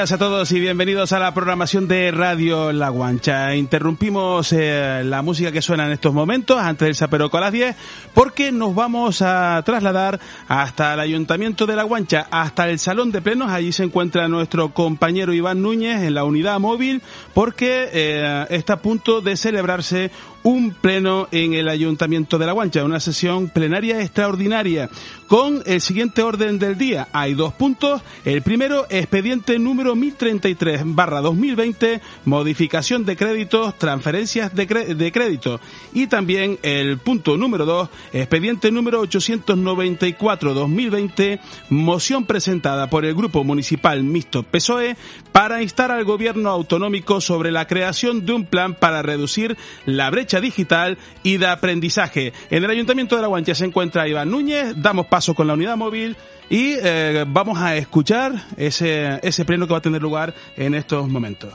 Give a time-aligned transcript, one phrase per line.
[0.00, 3.54] Días a todos y bienvenidos a la programación de Radio La Guancha.
[3.54, 7.76] Interrumpimos eh, la música que suena en estos momentos antes del Saperoco a las 10
[8.14, 13.20] porque nos vamos a trasladar hasta el Ayuntamiento de La Guancha, hasta el Salón de
[13.20, 13.50] Plenos.
[13.50, 17.02] Allí se encuentra nuestro compañero Iván Núñez en la unidad móvil
[17.34, 20.10] porque eh, está a punto de celebrarse
[20.42, 24.88] un pleno en el Ayuntamiento de La Guancha, una sesión plenaria extraordinaria
[25.28, 27.08] con el siguiente orden del día.
[27.12, 28.02] Hay dos puntos.
[28.24, 35.60] El primero, expediente número 1033 barra 2020, modificación de créditos, transferencias de, de crédito.
[35.92, 44.02] Y también el punto número dos, expediente número 894-2020, moción presentada por el Grupo Municipal
[44.02, 44.96] Mixto PSOE
[45.32, 50.29] para instar al Gobierno autonómico sobre la creación de un plan para reducir la brecha
[50.38, 52.34] digital y de aprendizaje.
[52.50, 55.78] En el Ayuntamiento de La Guancha se encuentra Iván Núñez, damos paso con la unidad
[55.78, 56.16] móvil
[56.50, 61.08] y eh, vamos a escuchar ese, ese pleno que va a tener lugar en estos
[61.08, 61.54] momentos.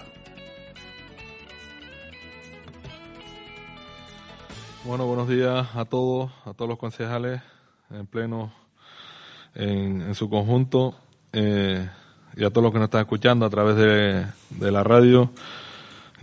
[4.84, 7.42] Bueno, buenos días a todos, a todos los concejales
[7.90, 8.54] en pleno,
[9.56, 10.96] en, su conjunto,
[11.34, 11.90] eh,
[12.36, 15.32] y a todos los que nos están escuchando a través de, de la radio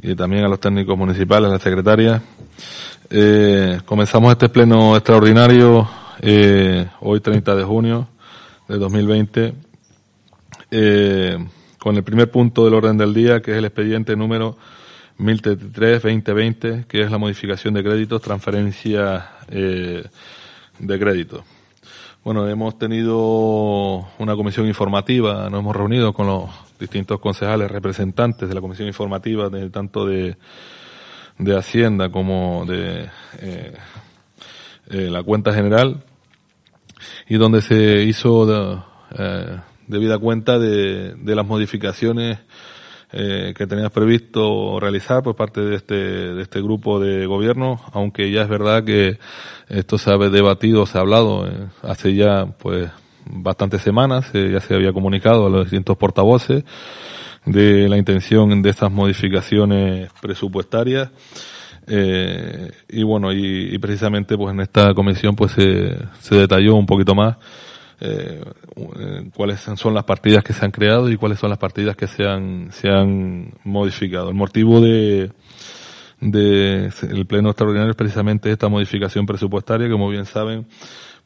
[0.00, 2.22] y también a los técnicos municipales, a la secretaria.
[3.10, 5.88] Eh, comenzamos este pleno extraordinario
[6.20, 8.08] eh, hoy 30 de junio
[8.68, 9.54] de 2020
[10.70, 11.36] eh,
[11.78, 14.56] con el primer punto del orden del día que es el expediente número
[15.18, 20.04] 1033-2020 que es la modificación de créditos, transferencia eh,
[20.78, 21.44] de crédito.
[22.24, 28.54] Bueno, hemos tenido una comisión informativa, nos hemos reunido con los distintos concejales representantes de
[28.54, 30.36] la comisión informativa, de, tanto de,
[31.38, 33.08] de Hacienda como de
[33.40, 33.72] eh,
[34.90, 36.04] eh, la cuenta general,
[37.28, 38.84] y donde se hizo
[39.18, 42.38] eh, debida cuenta de, de las modificaciones
[43.14, 48.30] eh, que tenías previsto realizar por parte de este, de este grupo de gobierno, aunque
[48.30, 49.18] ya es verdad que
[49.68, 52.90] esto se ha debatido, se ha hablado eh, hace ya pues
[53.26, 56.64] bastantes semanas, eh, ya se había comunicado a los distintos portavoces
[57.44, 61.10] de la intención de estas modificaciones presupuestarias.
[61.86, 67.12] Eh, y bueno, y, precisamente pues en esta comisión pues se, se detalló un poquito
[67.14, 67.36] más
[68.04, 68.40] eh,
[69.34, 72.24] cuáles son las partidas que se han creado y cuáles son las partidas que se
[72.24, 74.30] han, se han modificado.
[74.30, 75.30] El motivo de,
[76.20, 80.66] de el pleno extraordinario es precisamente esta modificación presupuestaria, como bien saben,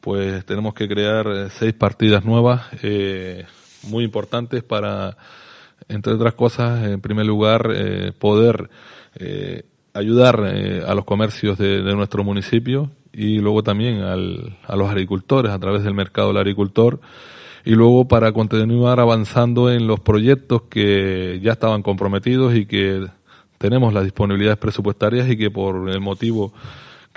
[0.01, 3.45] pues tenemos que crear eh, seis partidas nuevas, eh,
[3.83, 5.17] muy importantes para,
[5.89, 8.69] entre otras cosas, en primer lugar, eh, poder
[9.15, 14.75] eh, ayudar eh, a los comercios de, de, nuestro municipio y luego también al, a
[14.75, 16.99] los agricultores a través del mercado del agricultor.
[17.65, 23.07] Y luego para continuar avanzando en los proyectos que ya estaban comprometidos y que
[23.57, 26.53] tenemos las disponibilidades presupuestarias y que por el motivo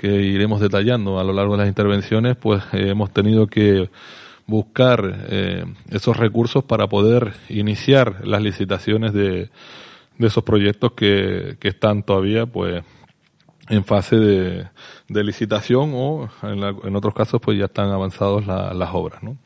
[0.01, 3.89] que iremos detallando a lo largo de las intervenciones, pues eh, hemos tenido que
[4.47, 9.49] buscar eh, esos recursos para poder iniciar las licitaciones de,
[10.17, 12.83] de esos proyectos que, que están todavía, pues,
[13.69, 14.67] en fase de,
[15.07, 19.23] de licitación o en, la, en, otros casos pues ya están avanzados la, las obras,
[19.23, 19.37] ¿no?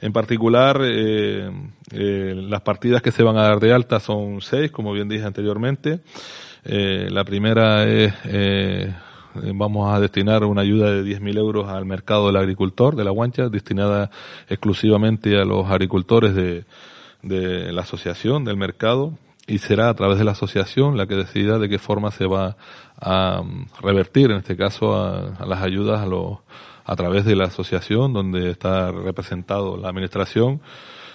[0.00, 1.50] En particular, eh,
[1.90, 5.24] eh, las partidas que se van a dar de alta son seis, como bien dije
[5.24, 6.00] anteriormente.
[6.64, 8.12] La primera es,
[9.34, 13.48] vamos a destinar una ayuda de 10.000 euros al mercado del agricultor de la Guancha,
[13.48, 14.10] destinada
[14.48, 16.64] exclusivamente a los agricultores de,
[17.22, 19.12] de la asociación del mercado
[19.46, 22.56] y será a través de la asociación la que decida de qué forma se va
[23.00, 23.42] a
[23.80, 26.38] revertir, en este caso, a, a las ayudas a, los,
[26.84, 30.60] a través de la asociación donde está representado la administración,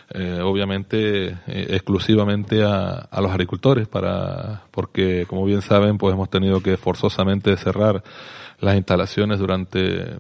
[0.10, 6.30] eh, obviamente eh, exclusivamente a, a, los agricultores, para porque como bien saben, pues hemos
[6.30, 8.04] tenido que forzosamente cerrar
[8.60, 10.18] las instalaciones durante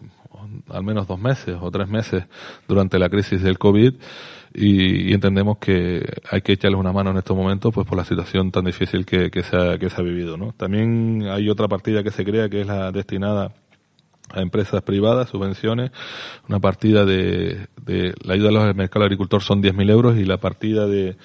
[0.69, 2.25] al menos dos meses o tres meses
[2.67, 3.93] durante la crisis del COVID
[4.53, 8.51] y, entendemos que hay que echarles una mano en estos momentos pues por la situación
[8.51, 10.37] tan difícil que, que, se, ha, que se ha vivido.
[10.37, 10.53] ¿no?
[10.53, 13.53] También hay otra partida que se crea que es la destinada
[14.33, 15.91] a empresas privadas, subvenciones,
[16.49, 20.37] una partida de, de la ayuda a los mercados agricultor son 10.000 euros y la
[20.37, 21.15] partida de,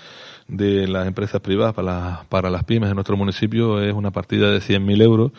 [0.48, 4.58] de las empresas privadas para, para las pymes de nuestro municipio es una partida de
[4.58, 5.32] 100.000 euros.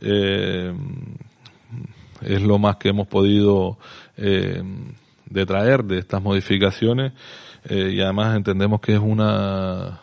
[0.00, 0.72] Eh,
[2.22, 3.78] es lo más que hemos podido
[4.16, 4.62] eh,
[5.26, 7.12] detraer de estas modificaciones
[7.68, 10.00] eh, y además entendemos que es una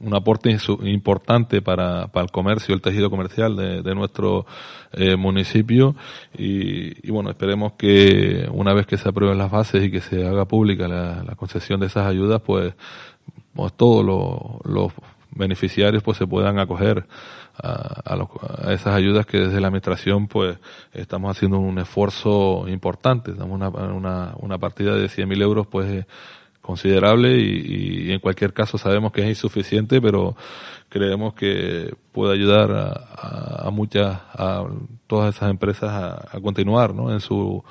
[0.00, 4.46] un aporte importante para, para el comercio, el tejido comercial de, de nuestro
[4.92, 5.94] eh, municipio.
[6.36, 10.26] Y, y, bueno, esperemos que una vez que se aprueben las bases y que se
[10.26, 12.74] haga pública la, concesión de esas ayudas, pues,
[13.54, 14.92] pues todos los, los
[15.30, 17.06] beneficiarios pues se puedan acoger
[17.56, 20.58] a, a, esas ayudas que desde la administración pues
[20.92, 26.06] estamos haciendo un esfuerzo importante, damos una, una, una partida de 100.000 euros pues
[26.64, 30.34] considerable y, y, en cualquier caso sabemos que es insuficiente, pero
[30.88, 34.64] creemos que puede ayudar a, a, muchas, a
[35.06, 37.12] todas esas empresas a, a continuar ¿no?
[37.12, 37.62] en su,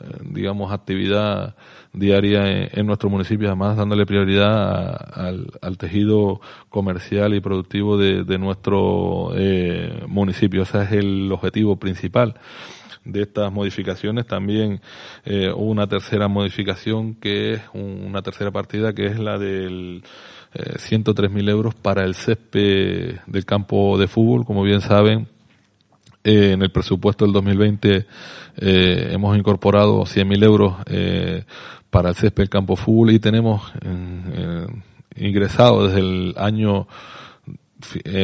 [0.00, 1.56] eh, digamos, actividad
[1.92, 8.38] diaria en, nuestro municipio, además dándole prioridad al, al, tejido comercial y productivo de, de
[8.38, 10.62] nuestro eh, municipio.
[10.62, 12.34] Ese es el objetivo principal
[13.06, 14.26] de estas modificaciones.
[14.26, 14.80] También
[15.24, 20.02] eh, una tercera modificación que es una tercera partida que es la del
[20.54, 24.44] eh, 103.000 euros para el césped del campo de fútbol.
[24.44, 25.28] Como bien saben,
[26.26, 28.04] eh, en el presupuesto del 2020
[28.56, 31.44] eh, hemos incorporado 100.000 euros eh,
[31.88, 33.62] para el césped del campo fútbol y tenemos
[35.14, 36.88] ingresado desde el año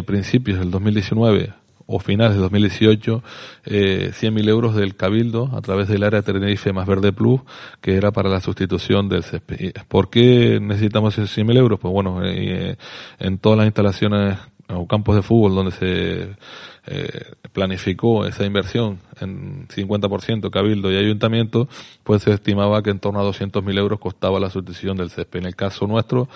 [0.04, 1.52] principios del 2019
[1.86, 3.22] o finales de 2018
[3.64, 7.40] eh, 100.000 euros del Cabildo a través del área Tenerife más Verde Plus,
[7.80, 9.72] que era para la sustitución del césped.
[9.88, 11.80] ¿Por qué necesitamos esos 100.000 euros?
[11.80, 12.76] Pues bueno, eh,
[13.18, 16.36] en todas las instalaciones o campos de fútbol donde se
[16.84, 21.68] eh, planificó esa inversión en 50% Cabildo y Ayuntamiento,
[22.02, 25.40] pues se estimaba que en torno a 200.000 euros costaba la sustitución del césped.
[25.40, 26.28] En el caso nuestro,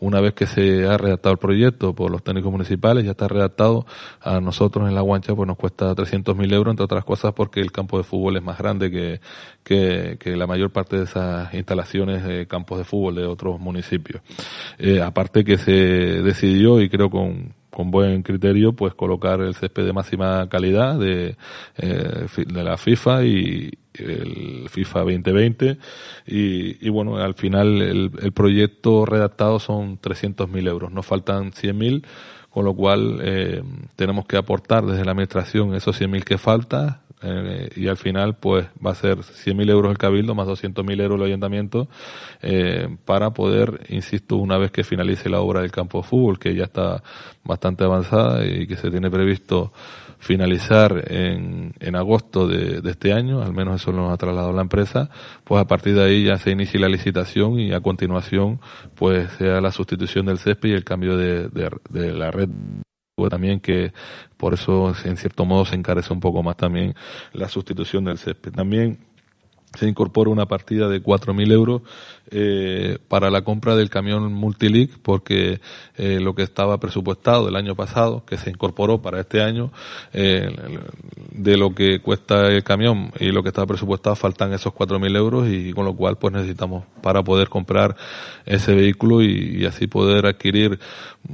[0.00, 3.86] una vez que se ha redactado el proyecto por los técnicos municipales, ya está redactado,
[4.20, 7.72] a nosotros en La Guancha pues nos cuesta 300.000 euros, entre otras cosas porque el
[7.72, 9.20] campo de fútbol es más grande que,
[9.62, 14.22] que, que la mayor parte de esas instalaciones de campos de fútbol de otros municipios.
[14.78, 19.84] Eh, aparte que se decidió, y creo con con buen criterio, pues colocar el césped
[19.84, 21.36] de máxima calidad de,
[21.76, 25.78] eh, de la FIFA y el FIFA 2020
[26.26, 32.04] y, y bueno, al final el, el proyecto redactado son 300.000 euros, nos faltan 100.000
[32.50, 33.64] con lo cual eh,
[33.96, 38.66] tenemos que aportar desde la administración esos 100.000 que falta eh, y al final pues
[38.84, 41.88] va a ser 100.000 euros el cabildo más 200.000 euros el ayuntamiento
[42.42, 46.54] eh, para poder, insisto, una vez que finalice la obra del campo de fútbol que
[46.54, 47.02] ya está
[47.42, 49.72] bastante avanzada y que se tiene previsto
[50.18, 55.10] finalizar en, en agosto de, este año, al menos eso nos ha trasladado la empresa,
[55.44, 58.60] pues a partir de ahí ya se inicia la licitación y a continuación
[58.94, 62.48] pues sea la sustitución del césped y el cambio de, de, de la red
[63.30, 63.92] también que
[64.44, 66.94] por eso en cierto modo se encarece un poco más también
[67.32, 68.52] la sustitución del césped.
[68.52, 68.98] También
[69.76, 71.82] se incorpora una partida de 4.000 euros
[72.30, 75.60] eh, para la compra del camión Multilic porque
[75.96, 79.72] eh, lo que estaba presupuestado el año pasado, que se incorporó para este año,
[80.12, 80.48] eh,
[81.32, 85.48] de lo que cuesta el camión y lo que estaba presupuestado faltan esos 4.000 euros
[85.48, 87.96] y con lo cual pues necesitamos para poder comprar
[88.46, 90.78] ese vehículo y, así poder adquirir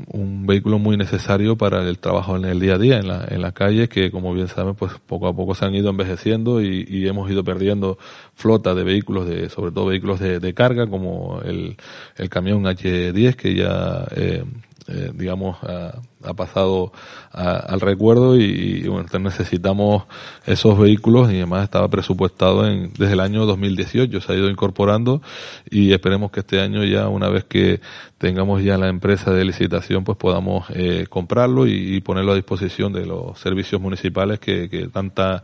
[0.09, 3.43] un vehículo muy necesario para el trabajo en el día a día en la, en
[3.43, 7.09] la calle que como bien saben pues poco a poco se han ido envejeciendo y
[7.09, 7.99] hemos ido perdiendo
[8.41, 11.77] flota de vehículos de sobre todo vehículos de, de carga como el,
[12.17, 14.45] el camión H10 que ya eh,
[14.89, 16.93] eh, digamos, ha, ha pasado
[17.33, 20.05] a, al recuerdo y, y bueno, necesitamos
[20.47, 25.23] esos vehículos y además estaba presupuestado en, desde el año 2018, se ha ido incorporando
[25.71, 27.81] y esperemos que este año ya, una vez que
[28.19, 32.93] tengamos ya la empresa de licitación, pues podamos eh, comprarlo y, y, ponerlo a disposición
[32.93, 35.43] de los servicios municipales que, que tanta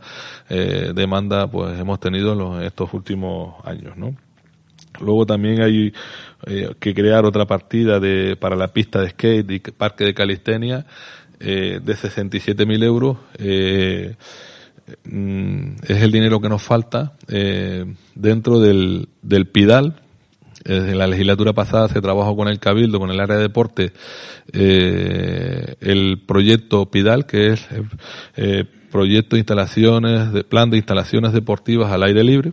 [0.49, 4.15] eh, demanda pues hemos tenido en los, estos últimos años, ¿no?
[4.99, 5.93] Luego también hay
[6.45, 10.85] eh, que crear otra partida de, para la pista de skate y parque de calistenia
[11.39, 13.17] eh, de 67.000 euros.
[13.37, 14.15] Eh,
[15.03, 17.85] mm, es el dinero que nos falta eh,
[18.15, 20.01] dentro del, del PIDAL.
[20.65, 23.93] En la legislatura pasada se trabajó con el Cabildo, con el área de deporte,
[24.51, 27.65] el proyecto PIDAL, que es
[28.91, 32.51] proyecto de instalaciones, de plan de instalaciones deportivas al aire libre.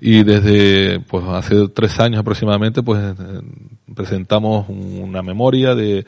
[0.00, 3.14] Y desde, pues hace tres años aproximadamente, pues
[3.94, 6.04] presentamos una memoria de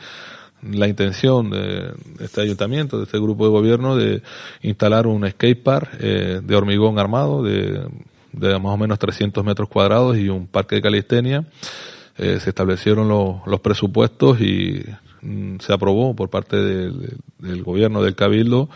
[0.63, 4.23] la intención de este ayuntamiento, de este grupo de gobierno, de
[4.63, 7.87] instalar un skatepark eh, de hormigón armado de,
[8.33, 11.45] de, más o menos 300 metros cuadrados y un parque de calistenia.
[12.17, 14.83] Eh, se establecieron los presupuestos y
[15.23, 18.69] mm, se aprobó por parte del gobierno del Cabildo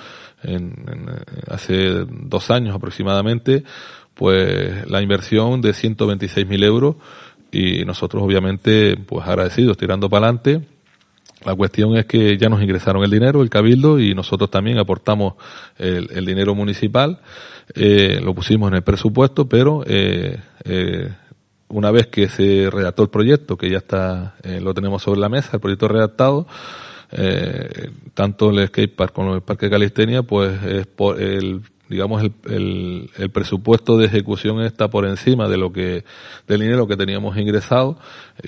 [0.45, 0.73] en,
[1.49, 3.65] hace dos años aproximadamente,
[4.15, 6.97] pues la inversión de 126.000 euros
[7.51, 10.63] y nosotros obviamente pues agradecidos tirando para adelante.
[11.45, 15.35] La cuestión es que ya nos ingresaron el dinero, el cabildo, y nosotros también aportamos
[15.77, 17.19] el, dinero municipal,
[17.75, 21.09] eh, lo pusimos en el presupuesto, pero eh, eh,
[21.69, 25.51] una vez que se redactó el proyecto, que ya está, lo tenemos sobre la mesa,
[25.55, 26.47] el proyecto redactado,
[28.15, 33.31] tanto el skatepark como el parque de calistenia, pues es por el digamos, el, el,
[33.31, 36.05] presupuesto de ejecución está por encima de lo que,
[36.49, 37.99] del dinero que teníamos ingresado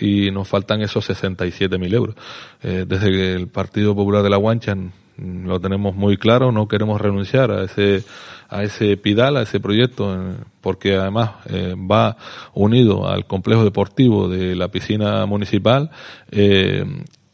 [0.01, 2.17] y nos faltan esos 67.000 euros.
[2.63, 4.75] Eh, desde que el Partido Popular de la Guancha
[5.19, 8.03] lo tenemos muy claro, no queremos renunciar a ese,
[8.49, 12.17] a ese PIDAL, a ese proyecto, eh, porque además eh, va
[12.55, 15.91] unido al complejo deportivo de la piscina municipal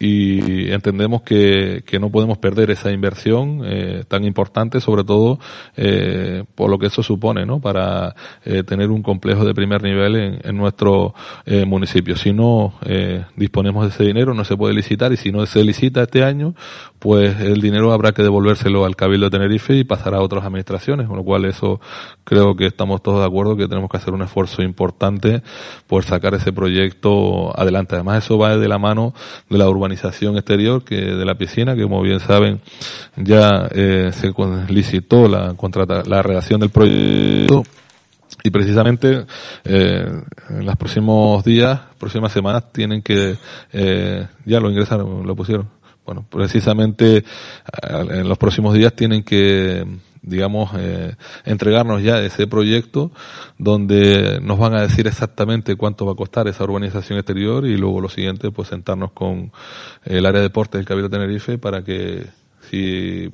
[0.03, 5.39] y entendemos que, que, no podemos perder esa inversión eh, tan importante, sobre todo
[5.77, 7.61] eh, por lo que eso supone, ¿no?
[7.61, 11.13] Para eh, tener un complejo de primer nivel en, en nuestro
[11.45, 12.17] eh, municipio.
[12.17, 15.63] Si no eh, disponemos de ese dinero, no se puede licitar y si no se
[15.63, 16.55] licita este año,
[16.99, 21.09] pues el dinero habrá que devolvérselo al Cabildo de Tenerife y pasará a otras administraciones,
[21.09, 21.79] con lo cual eso
[22.25, 25.43] creo que estamos todos de acuerdo que tenemos que hacer un esfuerzo importante
[25.87, 27.97] por sacar ese proyecto adelante.
[27.97, 29.13] Además, eso va de la mano
[29.51, 32.61] de la urbanización exterior que de la piscina, que como bien saben
[33.17, 34.33] ya eh, se
[34.69, 37.63] licitó la, contrata, la redacción del proyecto
[38.43, 39.27] y precisamente
[39.65, 43.37] eh, en los próximos días, próximas semanas tienen que
[43.73, 45.80] eh, ya lo ingresaron, lo pusieron.
[46.05, 47.25] Bueno, precisamente eh,
[47.83, 49.85] en los próximos días tienen que
[50.23, 51.15] digamos, eh,
[51.45, 53.11] entregarnos ya ese proyecto
[53.59, 58.01] donde nos van a decir exactamente cuánto va a costar esa urbanización exterior y luego
[58.01, 59.53] lo siguiente, pues sentarnos con
[60.05, 62.27] el área de deportes del Cabildo de Tenerife para que
[62.71, 63.33] si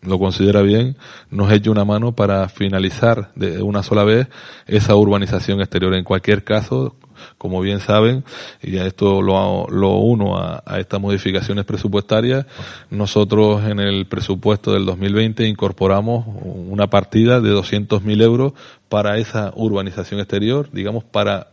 [0.00, 0.96] lo considera bien,
[1.30, 4.28] nos eche una mano para finalizar de una sola vez
[4.66, 5.94] esa urbanización exterior.
[5.94, 6.96] En cualquier caso,
[7.36, 8.24] como bien saben,
[8.62, 12.46] y a esto lo, lo uno a, estas modificaciones presupuestarias,
[12.90, 18.52] nosotros en el presupuesto del 2020 incorporamos una partida de 200.000 euros
[18.88, 21.48] para esa urbanización exterior, digamos, para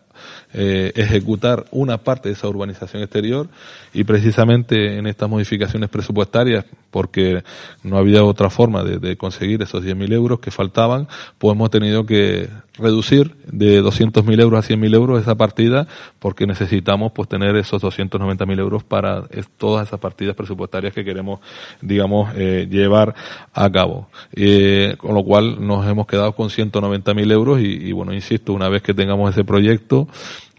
[0.57, 3.50] eh, ejecutar una parte de esa urbanización exterior
[3.93, 7.43] y precisamente en estas modificaciones presupuestarias, porque
[7.83, 11.09] no había otra forma de, conseguir esos 10.000 euros que faltaban,
[11.39, 12.47] pues hemos tenido que
[12.77, 15.88] reducir de 200.000 euros a 100.000 euros esa partida
[16.19, 21.41] porque necesitamos pues tener esos 290.000 euros para todas esas partidas presupuestarias que queremos,
[21.81, 23.13] digamos, eh, llevar
[23.53, 24.07] a cabo.
[24.33, 28.69] Eh, con lo cual nos hemos quedado con 190.000 euros y, y bueno, insisto, una
[28.69, 30.07] vez que tengamos ese proyecto,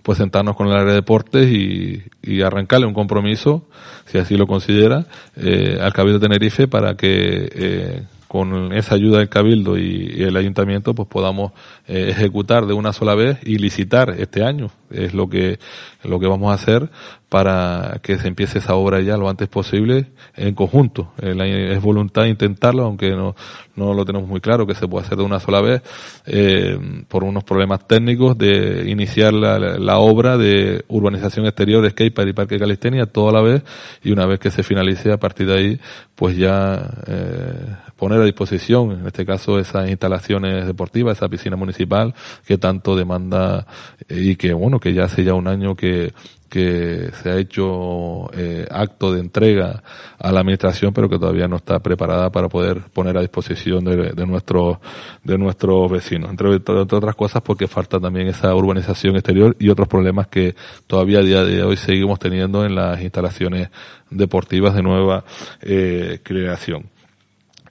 [0.07, 3.65] pues sentarnos con el área de deportes y, y arrancarle un compromiso,
[4.05, 9.19] si así lo considera, eh, al Cabildo de Tenerife para que eh, con esa ayuda
[9.19, 11.51] del Cabildo y, el Ayuntamiento pues podamos
[11.89, 14.71] eh, ejecutar de una sola vez y licitar este año.
[14.93, 15.59] Es lo que,
[16.05, 16.89] lo que vamos a hacer
[17.29, 20.07] para que se empiece esa obra ya lo antes posible
[20.37, 21.13] en conjunto.
[21.19, 23.35] es voluntad intentarlo, aunque no,
[23.75, 25.83] no lo tenemos muy claro que se puede hacer de una sola vez,
[26.27, 26.79] eh,
[27.09, 32.59] por unos problemas técnicos de iniciar la, la, obra de urbanización exterior, skatepark y parque
[32.59, 33.63] calistenia toda la vez
[34.05, 35.81] y una vez que se finalice a partir de ahí,
[36.15, 42.15] pues ya eh, poner a disposición, en este caso, esas instalaciones deportivas, esa piscina municipal
[42.47, 43.67] que tanto demanda
[44.09, 46.13] y que, bueno, que ya hace ya un año que
[46.49, 49.83] que se ha hecho eh, acto de entrega
[50.19, 54.13] a la administración, pero que todavía no está preparada para poder poner a disposición de,
[54.13, 54.79] de nuestros
[55.25, 56.31] de nuestros vecinos.
[56.31, 60.55] Entre, otras cosas, porque falta también esa urbanización exterior y otros problemas que
[60.87, 63.71] todavía a día de hoy seguimos teniendo en las instalaciones
[64.11, 65.25] deportivas de nueva
[65.63, 66.96] eh, creación.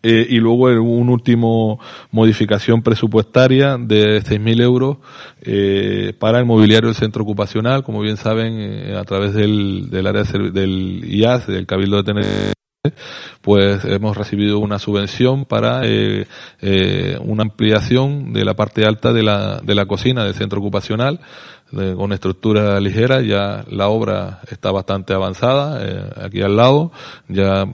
[0.07, 1.79] Eh, y luego un último
[2.11, 4.97] modificación presupuestaria de 6.000 euros
[5.41, 10.05] eh, para el mobiliario del centro ocupacional, como bien saben, eh, a través del, del
[10.05, 12.53] área del IAS, del Cabildo de Tenerife,
[13.41, 16.27] pues hemos recibido una subvención para eh,
[16.61, 21.19] eh, una ampliación de la parte alta de la, de la cocina del centro ocupacional
[21.95, 26.91] con estructura ligera, ya la obra está bastante avanzada, eh, aquí al lado,
[27.27, 27.65] ya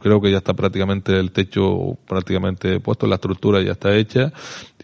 [0.00, 4.32] creo que ya está prácticamente el techo prácticamente puesto, la estructura ya está hecha.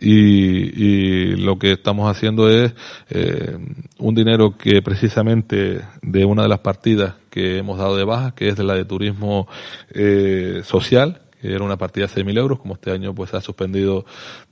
[0.01, 2.73] Y, y lo que estamos haciendo es
[3.11, 3.59] eh,
[3.99, 8.49] un dinero que precisamente de una de las partidas que hemos dado de baja, que
[8.49, 9.49] es de la de turismo
[9.91, 14.05] eh, social, que era una partida de 6.000 euros, como este año pues ha suspendido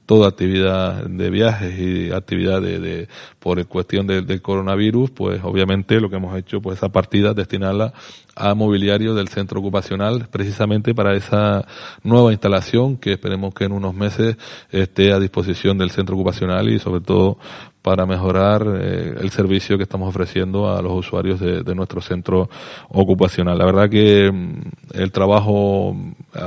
[0.06, 3.08] toda actividad de viajes y actividad de, de
[3.46, 7.92] por cuestión del coronavirus, pues obviamente lo que hemos hecho, pues esa partida, destinarla
[8.34, 11.64] a mobiliario del centro ocupacional, precisamente para esa
[12.02, 14.36] nueva instalación que esperemos que en unos meses
[14.72, 17.38] esté a disposición del centro ocupacional y sobre todo
[17.86, 22.50] para mejorar eh, el servicio que estamos ofreciendo a los usuarios de, nuestro centro
[22.88, 23.56] ocupacional.
[23.56, 25.96] La verdad que mm, el trabajo,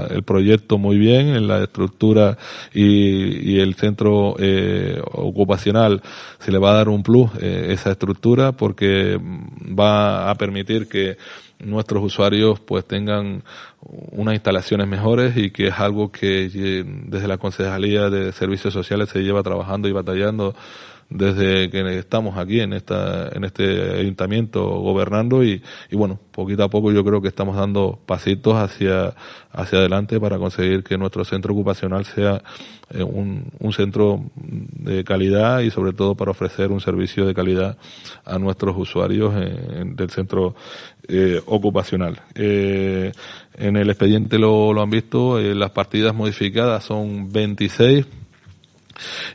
[0.10, 2.38] el proyecto muy bien, en la estructura
[2.74, 6.02] y, y el centro eh, ocupacional
[6.40, 11.18] se le va a dar un plus eh, esa estructura porque va a permitir que
[11.60, 13.44] nuestros usuarios pues tengan
[13.82, 16.50] unas instalaciones mejores y que es algo que
[17.08, 20.56] desde la Concejalía de Servicios Sociales se lleva trabajando y batallando
[21.10, 26.70] desde que estamos aquí en esta en este ayuntamiento gobernando y, y bueno poquito a
[26.70, 29.16] poco yo creo que estamos dando pasitos hacia
[29.52, 32.44] hacia adelante para conseguir que nuestro centro ocupacional sea
[32.92, 37.78] eh, un, un centro de calidad y sobre todo para ofrecer un servicio de calidad
[38.26, 40.56] a nuestros usuarios en, del centro
[41.08, 42.22] eh, ocupacional.
[42.36, 43.12] Eh,
[43.56, 48.06] en el expediente lo, lo han visto, eh, las partidas modificadas son 26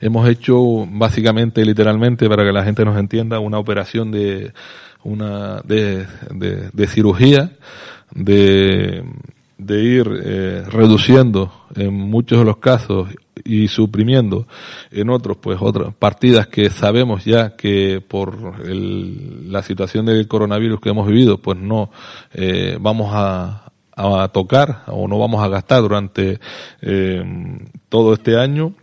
[0.00, 4.52] Hemos hecho básicamente, literalmente, para que la gente nos entienda, una operación de
[5.04, 7.52] una de, de, cirugía,
[8.10, 9.04] de,
[9.58, 13.08] de ir eh, reduciendo en muchos de los casos
[13.44, 14.46] y suprimiendo
[14.90, 20.80] en otros, pues otras partidas que sabemos ya que por el, la situación del coronavirus
[20.80, 21.90] que hemos vivido, pues no
[22.32, 26.40] eh, vamos a, a tocar o no vamos a gastar durante
[26.80, 27.22] eh,
[27.88, 28.74] todo este año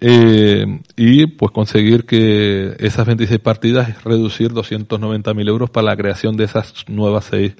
[0.00, 6.44] eh, y pues conseguir que esas 26 partidas reducir 290.000 euros para la creación de
[6.44, 7.54] esas nuevas seis,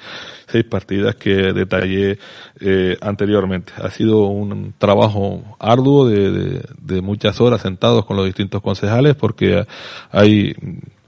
[0.47, 2.19] seis partidas que detallé
[2.61, 3.73] eh, anteriormente.
[3.77, 9.65] Ha sido un trabajo arduo de, de, muchas horas sentados con los distintos concejales porque
[10.11, 10.55] hay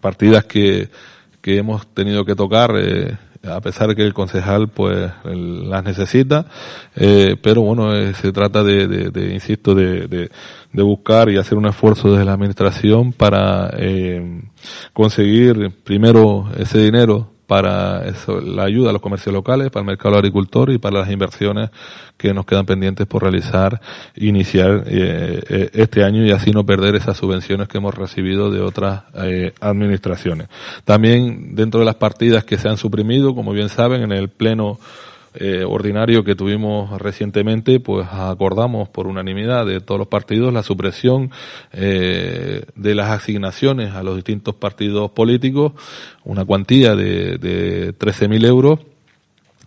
[0.01, 0.89] partidas que,
[1.41, 6.47] que hemos tenido que tocar eh, a pesar que el concejal pues las necesita,
[6.97, 10.31] eh, pero bueno, eh, se trata de, de, de insisto, de, de,
[10.73, 14.43] de, buscar y hacer un esfuerzo desde la administración para eh,
[14.93, 20.17] conseguir primero ese dinero para eso, la ayuda a los comercios locales, para el mercado
[20.17, 21.71] agricultor y para las inversiones
[22.17, 23.81] que nos quedan pendientes por realizar,
[24.17, 28.61] iniciar eh, eh, este año y así no perder esas subvenciones que hemos recibido de
[28.61, 30.49] otras eh, administraciones.
[30.85, 34.79] También dentro de las partidas que se han suprimido, como bien saben, en el pleno
[35.35, 41.31] eh, ordinario que tuvimos recientemente, pues acordamos por unanimidad de todos los partidos la supresión
[41.73, 45.73] eh, de las asignaciones a los distintos partidos políticos,
[46.25, 48.79] una cuantía de, de 13.000 euros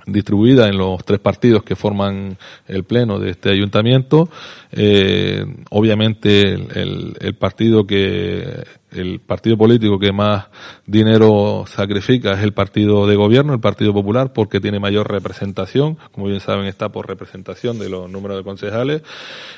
[0.08, 4.30] distribuida en los tres partidos que forman el pleno de este ayuntamiento.
[4.72, 10.46] Eh, obviamente el, el, el, partido que el partido político que más
[10.86, 16.28] dinero sacrifica es el partido de gobierno, el Partido Popular, porque tiene mayor representación, como
[16.28, 19.02] bien saben está por representación de los números de concejales.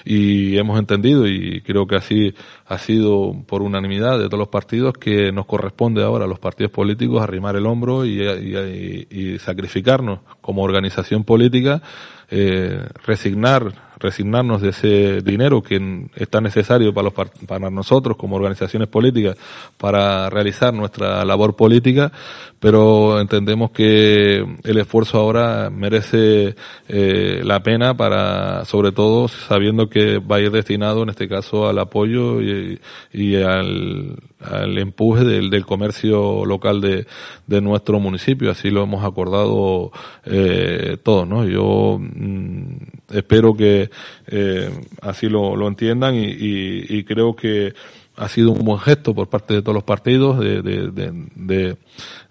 [0.04, 2.34] Y hemos entendido y creo que así
[2.66, 6.72] ha sido por unanimidad de todos los partidos que nos corresponde ahora a los partidos
[6.72, 11.82] políticos arrimar el hombro y, y, sacrificarnos como organización política,
[12.30, 17.14] eh, resignar resignarnos de ese dinero que está necesario para, los,
[17.48, 19.38] para nosotros como organizaciones políticas
[19.78, 22.12] para realizar nuestra labor política,
[22.60, 26.56] pero entendemos que el esfuerzo ahora merece
[26.88, 31.68] eh, la pena para, sobre todo, sabiendo que va a ir destinado en este caso
[31.68, 32.80] al apoyo y,
[33.14, 37.06] y al, al empuje del, del comercio local de,
[37.48, 38.52] de, nuestro municipio.
[38.52, 39.92] Así lo hemos acordado
[40.26, 41.46] eh, todos, ¿no?
[41.46, 42.76] Yo mm,
[43.12, 43.90] espero que
[44.28, 44.70] eh,
[45.02, 47.74] así lo, lo entiendan y, y, y, creo que
[48.20, 50.92] ha sido un buen gesto por parte de todos los partidos de, de,
[51.36, 51.78] de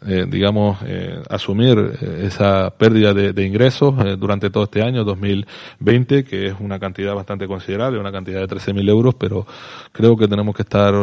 [0.06, 1.76] eh, digamos, eh, asumir
[2.22, 7.98] esa pérdida de, ingresos durante todo este año 2020, que es una cantidad bastante considerable,
[7.98, 9.46] una cantidad de 13.000 euros, pero
[9.90, 10.94] creo que tenemos que estar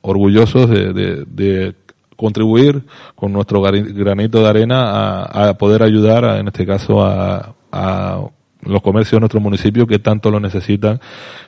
[0.00, 1.74] orgullosos de,
[2.16, 2.82] contribuir
[3.14, 8.20] con nuestro granito de arena a, a poder ayudar, a, en este caso, a, a
[8.62, 11.00] los comercios de nuestro municipio que tanto lo necesitan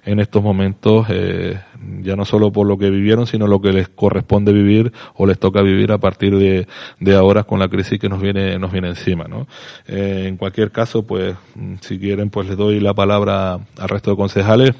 [0.04, 1.60] en estos momentos, eh,
[2.00, 5.38] ya no solo por lo que vivieron, sino lo que les corresponde vivir o les
[5.38, 6.66] toca vivir a partir de,
[7.00, 9.46] de ahora con la crisis que nos viene, nos viene encima, ¿no?
[9.86, 11.34] Eh, en cualquier caso, pues,
[11.80, 14.72] si quieren, pues les doy la palabra al resto de concejales.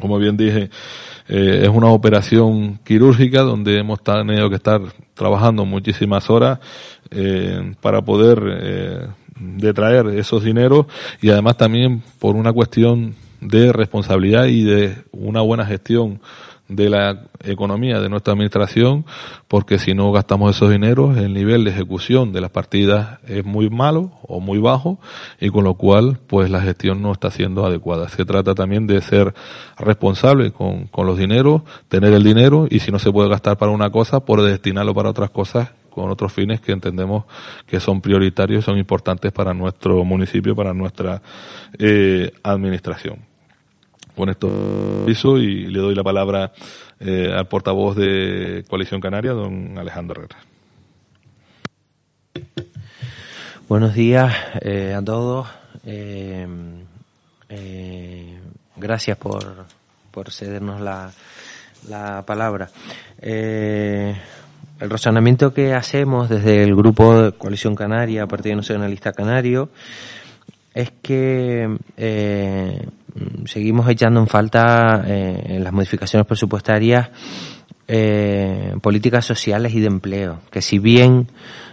[0.00, 0.70] Como bien dije,
[1.28, 4.80] eh, es una operación quirúrgica donde hemos tenido que estar
[5.14, 6.58] trabajando muchísimas horas
[7.10, 10.86] eh, para poder detraer esos dineros
[11.20, 16.20] y además también por una cuestión de responsabilidad y de una buena gestión
[16.68, 19.04] de la economía de nuestra administración,
[19.48, 23.68] porque si no gastamos esos dineros, el nivel de ejecución de las partidas es muy
[23.68, 25.00] malo o muy bajo,
[25.40, 28.08] y con lo cual, pues la gestión no está siendo adecuada.
[28.08, 29.34] Se trata también de ser
[29.78, 33.72] responsable con, con los dineros, tener el dinero, y si no se puede gastar para
[33.72, 37.24] una cosa, por destinarlo para otras cosas con otros fines que entendemos
[37.66, 41.20] que son prioritarios, son importantes para nuestro municipio, para nuestra
[41.78, 43.18] eh, administración.
[44.14, 46.52] Con esto piso y le doy la palabra
[46.98, 50.38] eh, al portavoz de Coalición Canaria, don Alejandro Herrera.
[53.68, 55.48] Buenos días eh, a todos.
[58.76, 59.66] Gracias por,
[60.10, 61.12] por cedernos la,
[61.88, 62.70] la palabra.
[64.80, 69.68] El razonamiento que hacemos desde el grupo de Coalición Canaria, Partido Nacionalista Canario,
[70.72, 72.86] es que eh,
[73.44, 77.10] seguimos echando en falta eh, en las modificaciones presupuestarias
[77.88, 81.26] eh, políticas sociales y de empleo, que si bien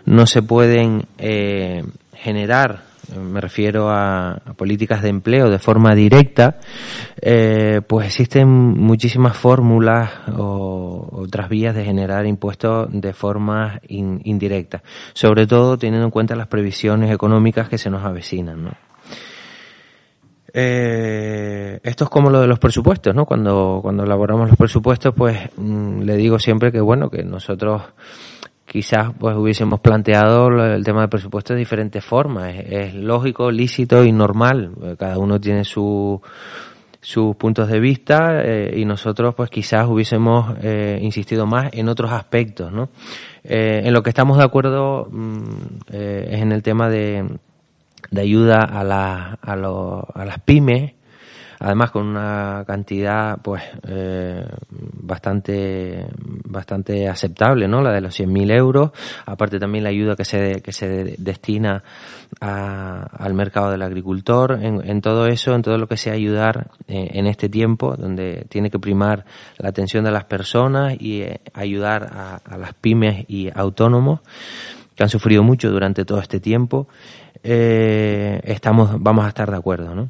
[0.06, 2.84] no se pueden eh, generar,
[3.16, 6.60] me refiero a, políticas de empleo de forma directa,
[7.22, 14.84] eh, pues existen muchísimas fórmulas o otras vías de generar impuestos de forma in, indirecta,
[15.14, 18.72] sobre todo teniendo en cuenta las previsiones económicas que se nos avecinan, ¿no?
[20.60, 23.26] Eh, esto es como lo de los presupuestos, ¿no?
[23.26, 27.84] Cuando, cuando elaboramos los presupuestos, pues mmm, le digo siempre que, bueno, que nosotros
[28.68, 32.54] quizás pues hubiésemos planteado el tema del presupuesto de diferentes formas.
[32.56, 34.72] Es, lógico, lícito y normal.
[35.00, 36.22] Cada uno tiene su,
[37.02, 42.12] sus puntos de vista eh, y nosotros pues quizás hubiésemos eh, insistido más en otros
[42.12, 42.90] aspectos, ¿no?
[43.44, 45.44] Eh, en lo que estamos de acuerdo mmm,
[45.90, 47.26] es en el tema de
[48.12, 50.94] de ayuda a, la, a, lo, a las pymes,
[51.60, 56.06] además con una cantidad pues eh, bastante
[56.46, 58.92] bastante aceptable no la de los 100.000 euros.
[59.26, 61.84] Aparte también la ayuda que se que se destina
[62.40, 64.60] a, al mercado del agricultor.
[64.62, 68.70] En, todo eso en todo lo que sea ayudar eh, en este tiempo donde tiene
[68.70, 69.26] que primar
[69.58, 74.22] la atención de las personas y eh, ayudar a, a las pymes y autónomos
[74.96, 76.88] que han sufrido mucho durante todo este tiempo
[77.44, 80.10] estamos, vamos a estar de acuerdo, ¿no?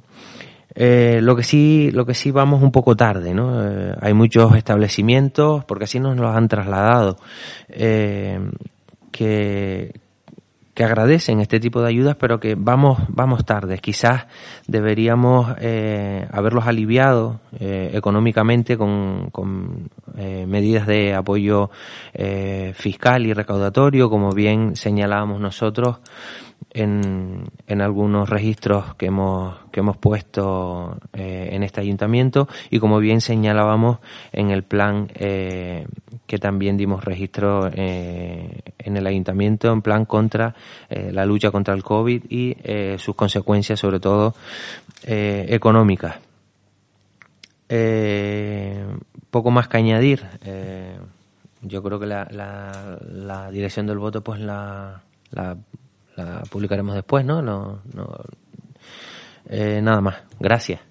[0.75, 3.63] Eh, lo que sí, lo que sí vamos un poco tarde, ¿no?
[3.63, 7.17] Eh, hay muchos establecimientos, porque así nos los han trasladado,
[7.69, 8.39] eh,
[9.11, 9.99] que,
[10.77, 13.79] que agradecen este tipo de ayudas, pero que vamos, vamos tarde.
[13.79, 14.27] Quizás
[14.67, 21.71] deberíamos eh, haberlos aliviado eh, económicamente con, con eh, medidas de apoyo
[22.75, 25.97] fiscal y recaudatorio, como bien señalábamos nosotros
[26.77, 32.99] en, en algunos registros que hemos, que hemos puesto eh, en este ayuntamiento y como
[32.99, 33.97] bien señalábamos
[34.31, 35.87] en el plan eh,
[36.27, 40.53] que también dimos registro eh, en el ayuntamiento en plan contra
[40.89, 42.55] la lucha contra el COVID y
[42.97, 44.35] sus consecuencias sobre todo
[45.03, 46.17] económicas.
[49.31, 50.23] poco más que añadir.
[51.61, 55.01] yo creo que la, la, dirección del voto pues la
[56.23, 57.41] la publicaremos después, ¿no?
[57.41, 58.07] no, no
[59.49, 60.15] eh, nada más.
[60.39, 60.81] Gracias.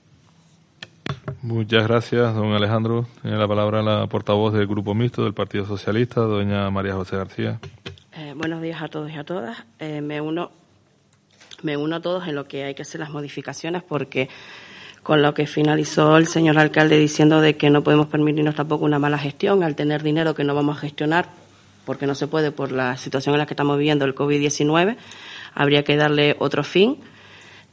[1.42, 3.06] Muchas gracias, don Alejandro.
[3.22, 7.60] Tiene la palabra la portavoz del Grupo Mixto del Partido Socialista, doña María José García.
[8.16, 9.58] Eh, buenos días a todos y a todas.
[9.78, 10.50] Eh, me uno
[11.62, 14.28] me uno a todos en lo que hay que hacer las modificaciones porque
[15.02, 18.98] con lo que finalizó el señor alcalde diciendo de que no podemos permitirnos tampoco una
[18.98, 21.28] mala gestión al tener dinero que no vamos a gestionar
[21.86, 24.96] porque no se puede por la situación en la que estamos viviendo el COVID-19,
[25.54, 26.98] habría que darle otro fin.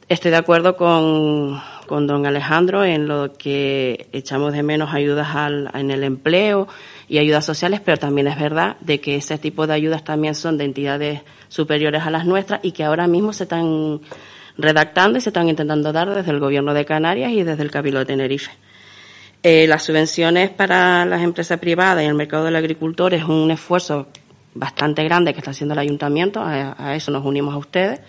[0.08, 5.70] Estoy de acuerdo con, con don Alejandro en lo que echamos de menos ayudas al,
[5.74, 6.68] en el empleo
[7.08, 10.56] y ayudas sociales, pero también es verdad de que ese tipo de ayudas también son
[10.56, 14.00] de entidades superiores a las nuestras y que ahora mismo se están
[14.56, 17.98] redactando y se están intentando dar desde el Gobierno de Canarias y desde el Cabildo
[17.98, 18.52] de Tenerife.
[19.46, 24.06] Eh, las subvenciones para las empresas privadas y el mercado del agricultor es un esfuerzo
[24.54, 28.00] bastante grande que está haciendo el ayuntamiento, a, eso nos unimos a ustedes.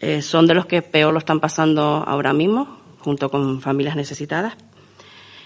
[0.00, 4.54] eh, son de los que peor lo están pasando ahora mismo, junto con familias necesitadas.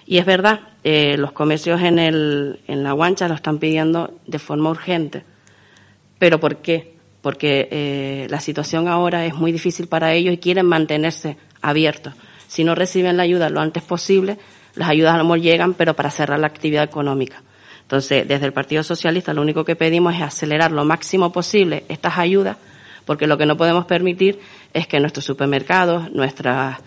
[0.06, 4.38] Y es verdad, eh, los comercios en, el, en la guancha lo están pidiendo de
[4.38, 5.24] forma urgente.
[6.20, 6.94] ¿Pero por qué?
[7.20, 12.14] Porque la situación ahora es muy difícil para ellos y quieren mantenerse abiertos.
[12.46, 14.38] Si no reciben la ayuda lo antes posible,
[14.74, 17.42] las ayudas a lo mejor llegan, pero para cerrar la actividad económica.
[17.82, 22.18] Entonces, desde el Partido Socialista lo único que pedimos es acelerar lo máximo posible estas
[22.18, 22.56] ayudas,
[23.04, 24.38] porque lo que no podemos permitir
[24.72, 26.78] es que nuestros supermercados, nuestras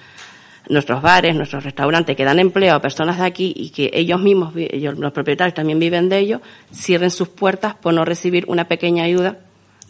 [0.69, 4.53] nuestros bares, nuestros restaurantes que dan empleo a personas de aquí y que ellos mismos,
[4.55, 6.41] ellos, los propietarios también viven de ello,
[6.73, 9.39] cierren sus puertas por no recibir una pequeña ayuda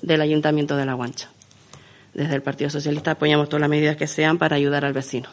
[0.01, 1.29] del Ayuntamiento de La Guancha.
[2.13, 5.29] Desde el Partido Socialista apoyamos todas las medidas que sean para ayudar al vecino.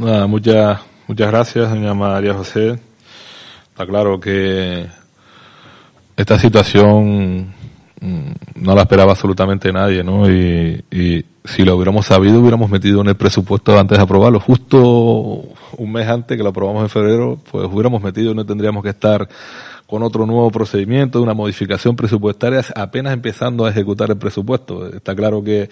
[0.00, 2.78] Muchas, muchas gracias, doña María José.
[3.68, 4.86] Está claro que
[6.16, 7.52] esta situación
[8.00, 10.30] mm, no la esperaba absolutamente nadie, ¿no?
[10.30, 14.40] Y, y si lo hubiéramos sabido, hubiéramos metido en el presupuesto antes de aprobarlo.
[14.40, 18.90] Justo un mes antes que lo aprobamos en febrero, pues hubiéramos metido, no tendríamos que
[18.90, 19.28] estar
[19.86, 24.86] con otro nuevo procedimiento, una modificación presupuestaria, apenas empezando a ejecutar el presupuesto.
[24.94, 25.68] Está claro que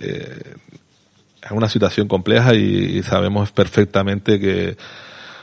[0.00, 0.54] eh,
[1.42, 4.76] es una situación compleja y, sabemos perfectamente que,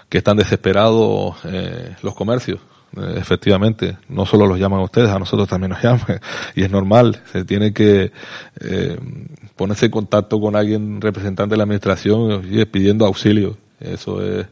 [0.08, 2.60] que están desesperados eh, los comercios.
[2.98, 6.20] Eh, efectivamente, no solo los llaman ustedes, a nosotros también nos llaman,
[6.56, 8.12] y es normal, se tiene que
[8.60, 9.00] eh,
[9.56, 13.58] ponerse en contacto con alguien representante de la administración y pidiendo auxilio.
[13.80, 14.46] Eso es,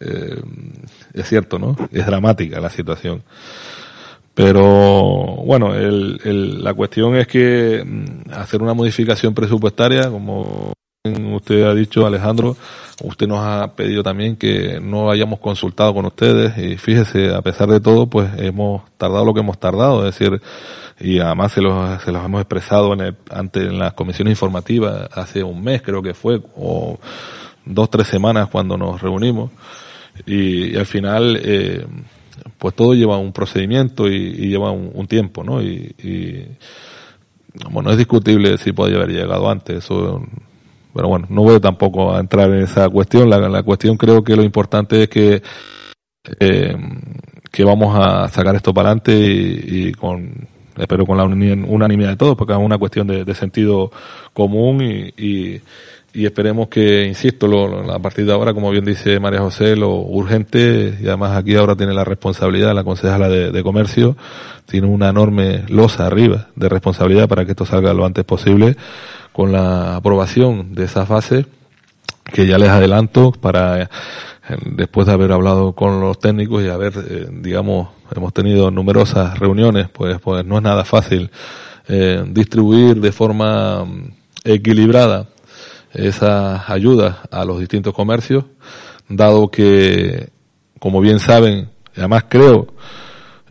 [0.00, 0.40] eh,
[1.12, 1.76] es cierto, ¿no?
[1.90, 3.22] Es dramática la situación.
[4.34, 4.62] Pero
[5.44, 10.72] bueno, el, la cuestión es que mm, hacer una modificación presupuestaria, como
[11.04, 12.56] usted ha dicho, Alejandro,
[13.02, 17.68] usted nos ha pedido también que no hayamos consultado con ustedes y fíjese, a pesar
[17.68, 20.40] de todo, pues hemos tardado lo que hemos tardado, es decir,
[21.00, 25.08] y además se los, se los hemos expresado en el, ante en las comisiones informativas
[25.12, 27.00] hace un mes creo que fue, o
[27.64, 29.50] dos, tres semanas cuando nos reunimos,
[30.24, 31.84] y, al final, eh,
[32.58, 35.60] pues todo lleva un procedimiento y, lleva un, un, tiempo, ¿no?
[35.60, 36.46] Y, y,
[37.72, 40.22] bueno, es discutible si podía haber llegado antes, eso
[40.94, 43.30] pero bueno, no voy tampoco a entrar en esa cuestión.
[43.30, 45.42] La, la cuestión creo que lo importante es que,
[46.40, 46.76] eh,
[47.50, 52.36] que vamos a sacar esto para adelante y, con, espero con la unanimidad de todos,
[52.36, 53.90] porque es una cuestión de, sentido
[54.32, 55.60] común y, y,
[56.14, 59.94] y, esperemos que, insisto, lo, a partir de ahora, como bien dice María José, lo
[59.96, 64.16] urgente, y además aquí ahora tiene la responsabilidad la concejala de comercio,
[64.66, 68.76] tiene una enorme losa arriba de responsabilidad para que esto salga lo antes posible
[69.32, 71.46] con la aprobación de esa fase,
[72.24, 73.88] que ya les adelanto para, eh,
[74.66, 79.88] después de haber hablado con los técnicos y haber, eh, digamos, hemos tenido numerosas reuniones,
[79.88, 81.30] pues, pues no es nada fácil
[81.88, 84.12] eh, distribuir de forma mm,
[84.44, 85.26] equilibrada
[85.92, 88.44] esas ayudas a los distintos comercios,
[89.08, 90.30] dado que,
[90.78, 92.68] como bien saben, además creo,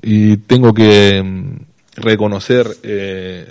[0.02, 2.68] y tengo que mm, reconocer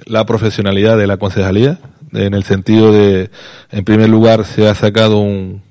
[0.06, 1.78] la profesionalidad de la concejalía,
[2.12, 3.30] en el sentido de,
[3.70, 5.62] en primer lugar, se ha sacado un,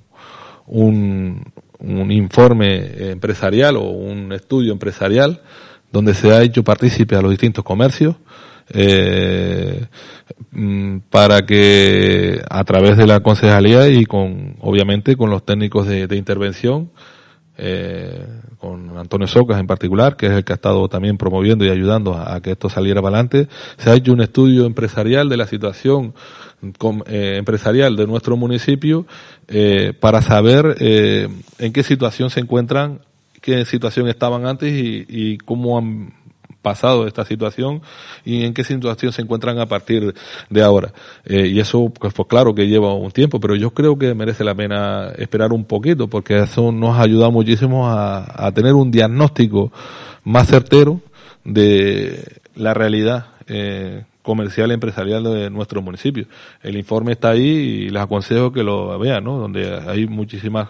[0.67, 5.41] un, informe empresarial o un estudio empresarial
[5.91, 8.15] donde se ha hecho partícipe a los distintos comercios
[8.71, 9.85] eh,
[10.51, 16.15] mm, para que a través de la concejalía y con obviamente con los técnicos de
[16.15, 16.91] intervención
[17.61, 18.25] eh,
[18.57, 22.15] con Antonio Socas en particular, que es el que ha estado también promoviendo y ayudando
[22.15, 23.47] a, que esto saliera para adelante.
[23.77, 26.13] Se ha hecho un estudio empresarial de la situación
[27.05, 29.05] eh, empresarial de nuestro municipio
[29.47, 32.99] eh, para saber eh, en qué situación se encuentran,
[33.41, 36.13] qué situación estaban antes y, y cómo han
[36.61, 37.81] pasado esta situación
[38.25, 40.13] y en qué situación se encuentran a partir
[40.49, 40.93] de ahora.
[41.25, 44.43] Eh, y eso, pues, pues, claro que lleva un tiempo, pero yo creo que merece
[44.43, 48.91] la pena esperar un poquito porque eso nos ha ayudado muchísimo a, a tener un
[48.91, 49.71] diagnóstico
[50.23, 51.01] más certero
[51.43, 56.27] de la realidad eh, comercial y empresarial de nuestro municipio.
[56.61, 59.37] El informe está ahí y les aconsejo que lo vean, ¿no?
[59.37, 60.69] Donde hay muchísimas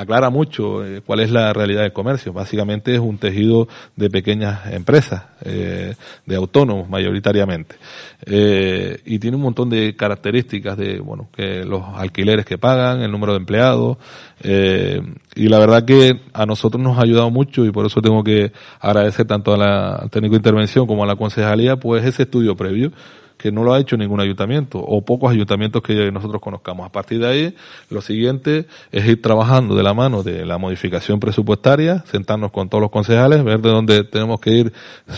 [0.00, 2.32] aclara mucho eh, cuál es la realidad del comercio.
[2.32, 7.76] Básicamente es un tejido de pequeñas empresas, eh, de autónomos mayoritariamente.
[8.24, 13.10] Eh, y tiene un montón de características de, bueno, que los alquileres que pagan, el
[13.10, 13.98] número de empleados,
[14.42, 15.02] eh,
[15.34, 18.52] y la verdad que a nosotros nos ha ayudado mucho y por eso tengo que
[18.80, 22.92] agradecer tanto a la técnico de intervención como a la concejalía, pues ese estudio previo
[23.40, 26.86] que no lo ha hecho ningún ayuntamiento o pocos ayuntamientos que nosotros conozcamos.
[26.86, 27.54] A partir de ahí,
[27.88, 32.82] lo siguiente es ir trabajando de la mano de la modificación presupuestaria, sentarnos con todos
[32.82, 34.72] los concejales, ver de dónde tenemos que ir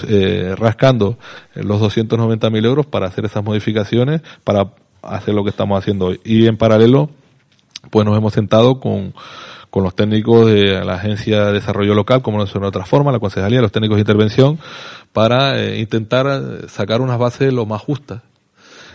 [0.08, 1.18] eh, rascando
[1.54, 4.68] los 290.000 euros para hacer esas modificaciones, para
[5.02, 6.20] hacer lo que estamos haciendo hoy.
[6.24, 7.10] Y en paralelo,
[7.90, 9.14] pues nos hemos sentado con
[9.72, 13.10] con los técnicos de la Agencia de Desarrollo Local, como no es de otra forma,
[13.10, 14.58] la Concejalía, los técnicos de intervención,
[15.12, 18.22] para eh, intentar eh, sacar unas bases lo más justas,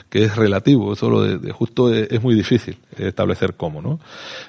[0.09, 3.99] que es relativo, eso lo de, justo es, muy difícil establecer cómo, ¿no?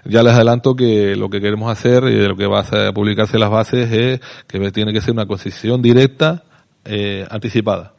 [0.05, 3.39] Ya les adelanto que lo que queremos hacer y de lo que va a publicarse
[3.39, 6.45] las bases es que tiene que ser una concesión directa
[6.85, 7.95] eh, anticipada.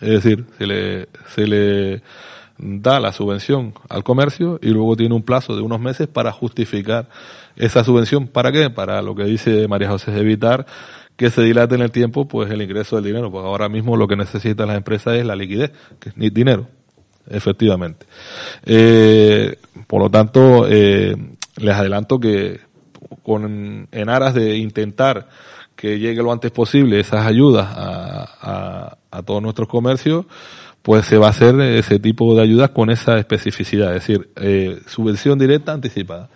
[0.00, 2.02] Es decir, se le, se le
[2.56, 7.08] da la subvención al comercio y luego tiene un plazo de unos meses para justificar
[7.56, 8.26] esa subvención.
[8.26, 8.70] ¿Para qué?
[8.70, 10.66] Para lo que dice María José, evitar
[11.18, 14.06] que se dilate en el tiempo pues el ingreso del dinero, porque ahora mismo lo
[14.06, 16.68] que necesitan las empresas es la liquidez, que es dinero,
[17.28, 18.06] efectivamente.
[18.64, 19.56] Eh,
[19.88, 21.16] por lo tanto, eh,
[21.56, 22.60] les adelanto que
[23.24, 25.28] con, en aras de intentar
[25.74, 30.24] que llegue lo antes posible esas ayudas a, a, a todos nuestros comercios,
[30.82, 34.80] pues se va a hacer ese tipo de ayudas con esa especificidad, es decir, eh,
[34.86, 36.30] subvención directa anticipada.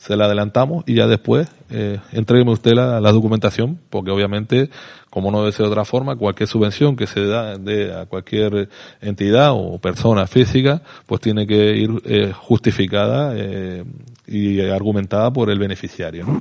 [0.00, 4.70] Se la adelantamos y ya después eh, entregueme usted la, documentación, porque obviamente,
[5.10, 8.70] como no debe ser de otra forma, cualquier subvención que se da de, a cualquier
[9.02, 13.84] entidad o persona física, pues tiene que ir eh, justificada eh,
[14.26, 16.40] y argumentada por el beneficiario.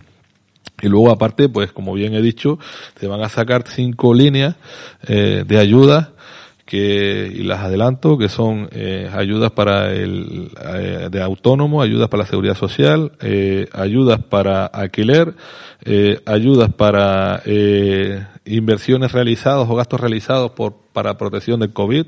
[0.81, 2.59] Y luego, aparte, pues como bien he dicho,
[2.97, 4.55] se van a sacar cinco líneas
[5.05, 6.13] eh, de ayuda
[6.69, 12.21] que y las adelanto que son eh, ayudas para el eh, de autónomo ayudas para
[12.21, 15.33] la seguridad social eh, ayudas para alquiler
[15.83, 22.05] eh, ayudas para eh, inversiones realizadas o gastos realizados por para protección del covid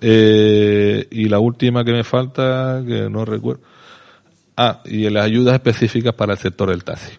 [0.00, 3.60] y la última que me falta que no recuerdo
[4.56, 7.12] ah y las ayudas específicas para el sector del taxi.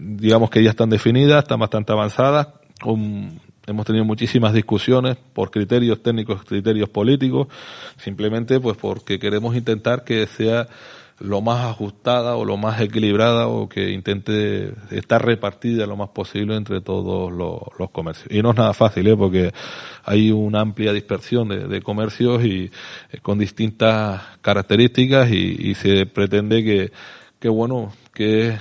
[0.00, 2.48] Digamos que ya están definidas están bastante avanzadas
[2.80, 7.48] con Hemos tenido muchísimas discusiones por criterios técnicos, criterios políticos,
[7.98, 10.66] simplemente pues porque queremos intentar que sea
[11.20, 16.56] lo más ajustada o lo más equilibrada o que intente estar repartida lo más posible
[16.56, 18.28] entre todos los, comercios.
[18.30, 19.16] Y no es nada fácil, ¿eh?
[19.16, 19.52] porque
[20.02, 22.70] hay una amplia dispersión de, comercios y
[23.12, 26.90] eh, con distintas características y, se pretende que,
[27.38, 28.56] que bueno, que,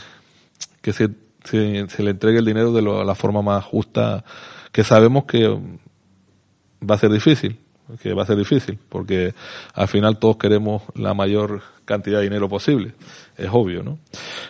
[0.82, 1.10] que se,
[1.46, 4.26] se, le entregue el dinero de la forma más justa
[4.72, 7.60] que sabemos que va a ser difícil,
[8.02, 9.34] que va a ser difícil, porque
[9.74, 12.94] al final todos queremos la mayor cantidad de dinero posible,
[13.38, 14.00] es obvio, ¿no?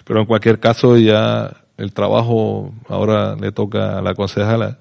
[0.03, 4.79] Pero en cualquier caso ya el trabajo ahora le toca a la concejala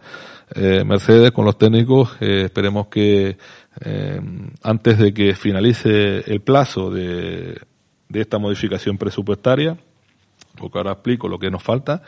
[0.54, 3.36] eh, Mercedes con los técnicos, eh, esperemos que
[3.80, 4.20] eh,
[4.62, 7.60] antes de que finalice el plazo de,
[8.08, 9.76] de esta modificación presupuestaria,
[10.56, 12.02] porque ahora explico lo que nos falta,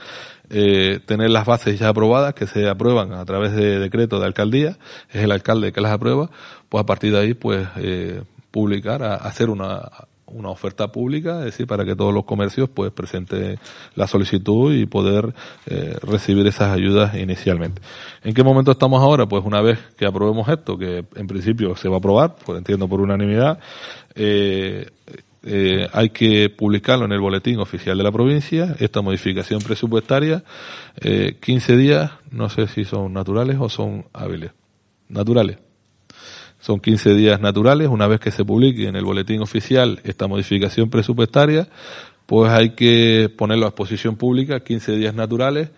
[0.50, 4.78] eh, tener las bases ya aprobadas, que se aprueban a través de decreto de alcaldía,
[5.10, 6.30] es el alcalde que las aprueba,
[6.68, 9.88] pues a partir de ahí, pues, eh, publicar, hacer una,
[10.32, 13.58] una oferta pública, es decir, para que todos los comercios pues presenten
[13.94, 15.34] la solicitud y poder
[15.66, 17.80] eh, recibir esas ayudas inicialmente.
[18.22, 19.26] ¿En qué momento estamos ahora?
[19.26, 22.88] Pues una vez que aprobemos esto, que en principio se va a aprobar, pues entiendo
[22.88, 23.58] por unanimidad,
[24.14, 24.90] eh,
[25.42, 30.42] eh, hay que publicarlo en el boletín oficial de la provincia, esta modificación presupuestaria,
[31.00, 34.52] eh, 15 días, no sé si son naturales o son hábiles.
[35.08, 35.58] Naturales.
[36.60, 40.90] Son 15 días naturales, una vez que se publique en el boletín oficial esta modificación
[40.90, 41.68] presupuestaria,
[42.26, 45.70] pues hay que ponerlo a exposición pública, 15 días naturales,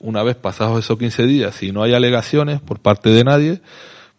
[0.00, 3.60] una vez pasados esos 15 días, si no hay alegaciones por parte de nadie,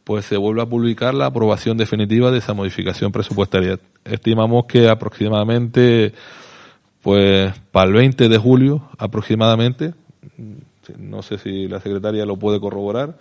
[0.10, 3.78] pues se vuelve a publicar la aprobación definitiva de esa modificación presupuestaria.
[4.04, 6.14] Estimamos que aproximadamente,
[7.04, 9.94] pues para el 20 de julio aproximadamente,
[10.98, 13.20] no sé si la secretaria lo puede corroborar.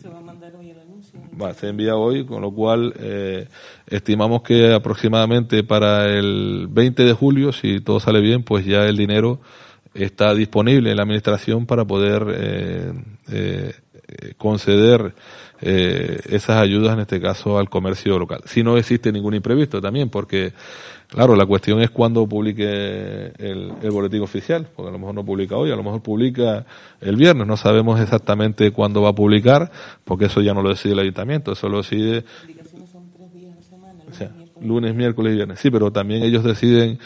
[0.00, 1.18] Se va a mandar hoy el anuncio.
[1.36, 3.48] Va, se envía hoy, con lo cual eh,
[3.88, 8.96] estimamos que aproximadamente para el 20 de julio, si todo sale bien, pues ya el
[8.96, 9.40] dinero
[9.94, 12.92] está disponible en la administración para poder eh,
[13.32, 13.72] eh,
[14.36, 15.12] conceder
[15.66, 18.42] eh, esas ayudas, en este caso, al comercio local.
[18.44, 20.52] Si no existe ningún imprevisto también, porque,
[21.08, 25.56] claro, la cuestión es cuando publique el, boletín oficial, porque a lo mejor no publica
[25.56, 26.66] hoy, a lo mejor publica
[27.00, 29.72] el viernes, no sabemos exactamente cuándo va a publicar,
[30.04, 32.24] porque eso ya no lo decide el ayuntamiento, eso lo decide
[34.60, 35.60] lunes, miércoles y viernes.
[35.60, 36.98] Sí, pero también ellos deciden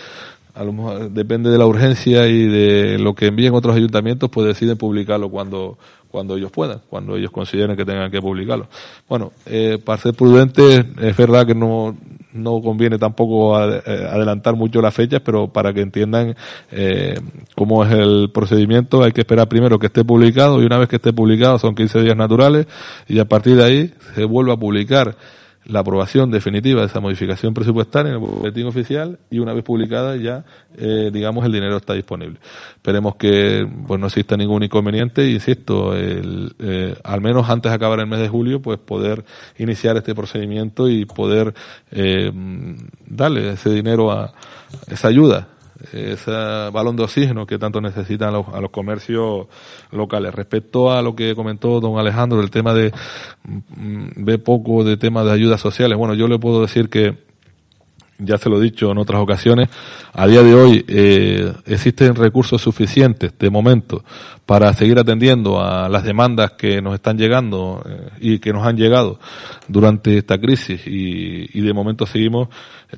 [0.59, 4.49] a lo mejor depende de la urgencia y de lo que envíen otros ayuntamientos, pues
[4.49, 5.79] deciden publicarlo cuando,
[6.11, 8.69] cuando ellos puedan, cuando ellos consideren que tengan que publicarlo.
[9.09, 11.97] Bueno, eh, para ser prudente, es verdad que no,
[12.33, 16.35] no conviene tampoco eh, adelantar mucho las fechas, pero para que entiendan
[16.71, 17.19] eh,
[17.55, 20.97] cómo es el procedimiento, hay que esperar primero que esté publicado y una vez que
[20.97, 22.67] esté publicado son 15 días naturales
[23.07, 25.17] y a partir de ahí se vuelve a publicar
[25.69, 30.17] la aprobación definitiva de esa modificación presupuestaria en el boletín oficial y una vez publicada
[30.17, 30.45] ya,
[30.77, 32.41] eh, digamos, el dinero está disponible.
[32.75, 37.77] Esperemos que pues no exista ningún inconveniente y, insisto, el, eh, al menos antes de
[37.77, 39.25] acabar el mes de julio, pues poder
[39.59, 41.55] iniciar este procedimiento y poder
[41.91, 42.33] eh,
[43.07, 44.33] darle ese dinero a
[44.89, 45.49] esa ayuda
[45.93, 49.47] ese balón de oxígeno que tanto necesitan los, a los comercios
[49.93, 50.35] locales.
[50.35, 52.93] Respecto a lo que comentó don Alejandro, el tema de
[53.45, 57.28] mm, ve poco de tema de ayudas sociales, bueno, yo le puedo decir que
[58.19, 59.69] ya se lo he dicho en otras ocasiones,
[60.13, 64.05] a día de hoy eh, existen recursos suficientes de momento
[64.45, 68.77] para seguir atendiendo a las demandas que nos están llegando eh, y que nos han
[68.77, 69.21] llegado
[69.69, 72.49] durante esta crisis y, y, de momento seguimos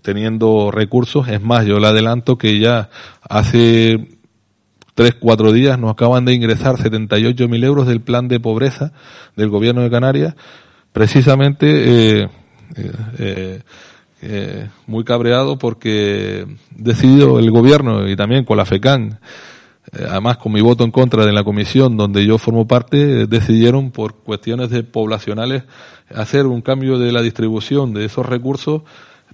[0.03, 1.29] teniendo recursos.
[1.29, 2.89] Es más, yo le adelanto que ya
[3.29, 4.09] hace
[4.95, 8.93] tres, cuatro días nos acaban de ingresar 78 mil euros del plan de pobreza
[9.37, 10.35] del gobierno de Canarias,
[10.93, 12.29] precisamente eh,
[13.19, 13.63] eh,
[14.23, 19.19] eh, muy cabreado porque decidido el gobierno y también con la FECAN,
[19.93, 23.91] eh, además con mi voto en contra de la comisión donde yo formo parte, decidieron
[23.91, 25.65] por cuestiones de poblacionales
[26.15, 28.83] hacer un cambio de la distribución de esos recursos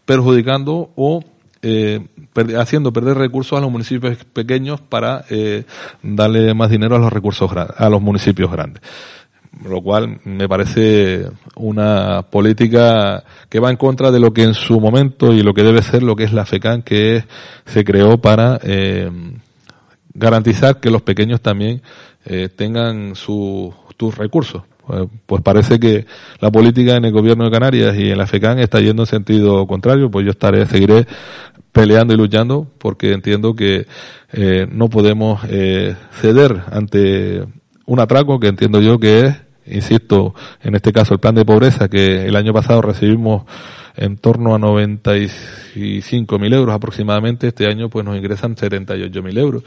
[0.04, 1.24] perjudicando o
[1.62, 2.06] eh,
[2.56, 5.64] haciendo perder recursos a los municipios pequeños para eh,
[6.02, 8.82] darle más dinero a los recursos a los municipios grandes
[9.64, 14.80] lo cual me parece una política que va en contra de lo que en su
[14.80, 17.24] momento y lo que debe ser lo que es la FECAN, que
[17.64, 19.10] se creó para eh,
[20.14, 21.82] garantizar que los pequeños también
[22.24, 23.74] eh, tengan sus
[24.16, 24.62] recursos.
[24.86, 26.06] Pues, pues, parece que
[26.40, 29.66] la política en el gobierno de Canarias y en la FECAN está yendo en sentido
[29.66, 31.06] contrario, pues yo estaré, seguiré
[31.72, 33.86] peleando y luchando porque entiendo que
[34.32, 37.44] eh, no podemos eh, ceder ante
[37.84, 41.88] un atraco que entiendo yo que es insisto, en este caso el plan de pobreza,
[41.88, 43.44] que el año pasado recibimos
[43.96, 49.62] en torno a 95 mil euros aproximadamente, este año pues nos ingresan 78 mil euros.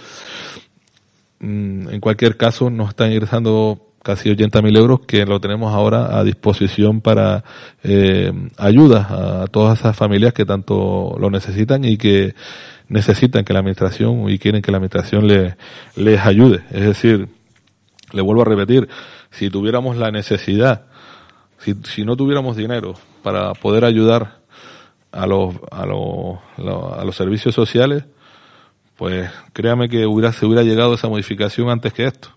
[1.40, 6.18] Mm, en cualquier caso, nos están ingresando casi 80 mil euros que lo tenemos ahora
[6.18, 7.44] a disposición para
[7.84, 12.34] eh, ayuda a todas esas familias que tanto lo necesitan y que
[12.88, 15.56] necesitan que la administración y quieren que la administración les,
[15.96, 16.64] les ayude.
[16.72, 17.28] Es decir,
[18.12, 18.90] le vuelvo a repetir,
[19.32, 20.86] si tuviéramos la necesidad,
[21.60, 24.40] si, si no tuviéramos dinero para poder ayudar
[25.12, 28.06] a los, a los, a los servicios sociales,
[28.96, 32.30] pues créame que hubiera, se hubiera llegado esa modificación antes que esto,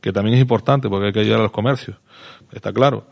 [0.00, 1.96] que también es importante porque hay que ayudar a los comercios,
[2.52, 3.06] está claro.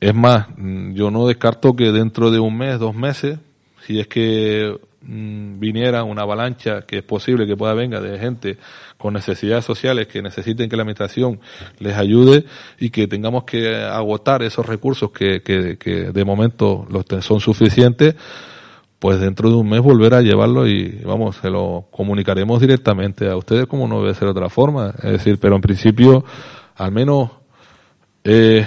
[0.00, 3.40] Es más, yo no descarto que dentro de un mes, dos meses,
[3.84, 8.58] si es que Mm, viniera una avalancha que es posible que pueda venga de gente
[8.96, 11.38] con necesidades sociales que necesiten que la administración
[11.78, 12.46] les ayude
[12.80, 18.16] y que tengamos que agotar esos recursos que, que, que de momento los son suficientes,
[18.98, 23.36] pues dentro de un mes volver a llevarlo y vamos, se lo comunicaremos directamente a
[23.36, 24.92] ustedes como no debe ser de otra forma.
[24.96, 26.24] Es decir, pero en principio,
[26.74, 27.30] al menos,
[28.24, 28.66] eh,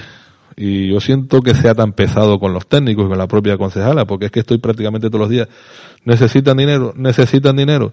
[0.56, 4.06] y yo siento que sea tan pesado con los técnicos y con la propia concejala,
[4.06, 5.47] porque es que estoy prácticamente todos los días.
[6.06, 7.91] Necesitan dinero, necesitan dinero.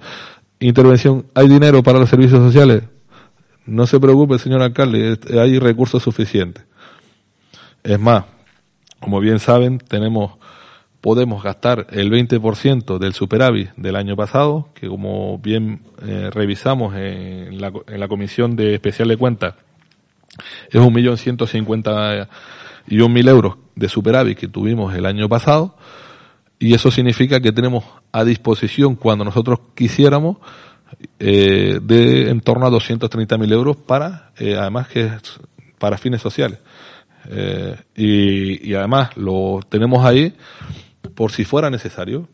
[0.61, 2.83] Intervención, ¿hay dinero para los servicios sociales?
[3.67, 6.65] No se preocupe, señor alcalde, hay recursos suficientes.
[7.85, 8.25] Es más,
[8.99, 10.33] como bien saben, tenemos,
[11.01, 17.61] podemos gastar el 20% del superávit del año pasado, que como bien eh, revisamos en
[17.61, 19.55] la, en la Comisión de Especial de Cuentas,
[20.71, 22.29] es un millón ciento cincuenta
[22.87, 25.77] y un mil euros de superávit que tuvimos el año pasado
[26.59, 30.39] y eso significa que tenemos a disposición cuando nosotros quisiéramos
[31.19, 35.11] eh, de en torno a 230 mil euros para eh, además que
[35.79, 36.59] para fines sociales.
[37.31, 40.35] Eh, y además lo tenemos ahí
[41.15, 42.29] por si fuera necesario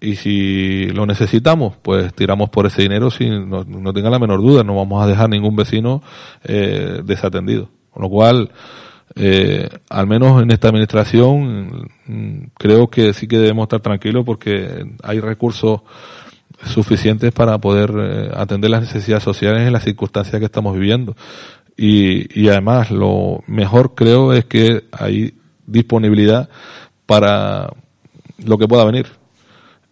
[0.00, 4.40] y si lo necesitamos, pues tiramos por ese dinero sin no, no tenga la menor
[4.40, 6.02] duda, no vamos a dejar ningún vecino
[6.42, 7.68] eh, desatendido.
[7.90, 8.50] Con lo cual,
[9.14, 14.86] eh, al menos en esta administración, mm, creo que sí que debemos estar tranquilos porque
[15.02, 15.82] hay recursos
[16.64, 21.14] suficientes para poder eh, atender las necesidades sociales en las circunstancias que estamos viviendo.
[21.76, 25.34] Y, y además, lo mejor creo es que hay
[25.66, 26.48] disponibilidad
[27.04, 27.68] para
[28.44, 29.19] lo que pueda venir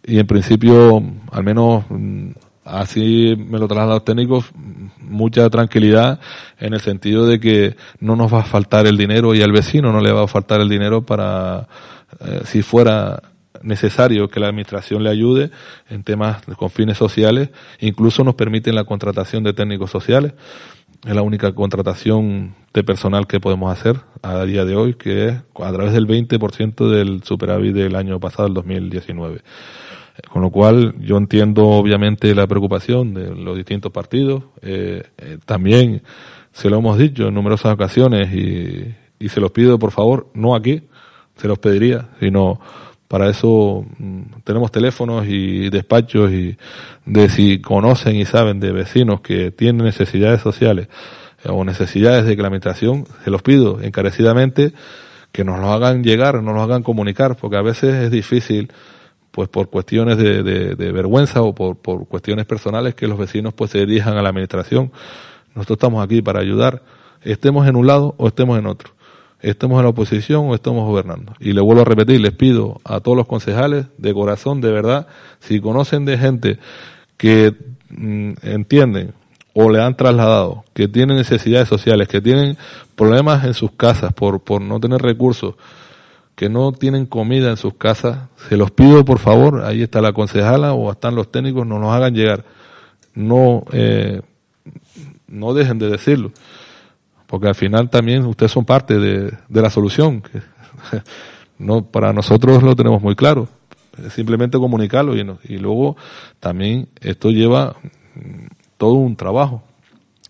[0.09, 2.31] y en principio, al menos mm,
[2.65, 4.47] así me lo trasladan los técnicos,
[5.01, 6.19] mucha tranquilidad
[6.59, 9.93] en el sentido de que no nos va a faltar el dinero y al vecino
[9.93, 11.69] no le va a faltar el dinero para,
[12.21, 13.23] eh, si fuera
[13.63, 15.51] necesario que la administración le ayude
[15.91, 17.51] en temas con fines sociales,
[17.81, 20.33] incluso nos permiten la contratación de técnicos sociales.
[21.07, 25.35] Es la única contratación de personal que podemos hacer a día de hoy, que es
[25.63, 29.43] a través del 20% del superávit del año pasado, el 2019.
[30.31, 34.45] Con lo cual, yo entiendo obviamente la preocupación de los distintos partidos.
[34.63, 36.03] Eh, eh, también
[36.53, 40.55] se lo hemos dicho en numerosas ocasiones y, y se los pido por favor, no
[40.55, 40.83] aquí,
[41.37, 42.61] se los pediría, sino
[43.09, 46.57] para eso mm, tenemos teléfonos y despachos y
[47.07, 50.89] de si conocen y saben de vecinos que tienen necesidades sociales
[51.45, 54.73] eh, o necesidades de administración, se los pido encarecidamente
[55.33, 58.73] que nos lo hagan llegar, nos lo hagan comunicar, porque a veces es difícil,
[59.39, 63.71] pues por cuestiones de, de, vergüenza o por, por, cuestiones personales, que los vecinos pues
[63.71, 64.91] se dirijan a la administración.
[65.55, 66.83] Nosotros estamos aquí para ayudar,
[67.23, 68.91] estemos en un lado o estemos en otro
[69.41, 71.35] estemos en la oposición o estemos gobernando.
[71.39, 75.07] Y le vuelvo a repetir, les pido a todos los concejales, de corazón, de verdad,
[75.39, 76.59] si conocen de gente
[77.17, 77.55] que
[77.91, 79.15] mm, entienden
[79.55, 82.57] o le han trasladado, que tienen necesidades sociales, que tienen
[82.97, 85.55] problemas en sus casas por, por no tener recursos,
[86.39, 90.13] que no tienen comida en sus casas, se los pido por favor, ahí está la
[90.13, 92.45] concejala o están los técnicos, no nos hagan llegar.
[93.13, 94.23] No, eh,
[95.27, 96.31] no dejen de decirlo
[97.27, 100.23] porque al final también ustedes son parte de, la solución.
[101.59, 103.49] no, para nosotros lo tenemos muy claro.
[104.11, 105.97] simplemente comunicarlo y, y luego
[106.41, 107.77] también esto lleva
[108.15, 108.47] mm,
[108.79, 109.63] todo un trabajo,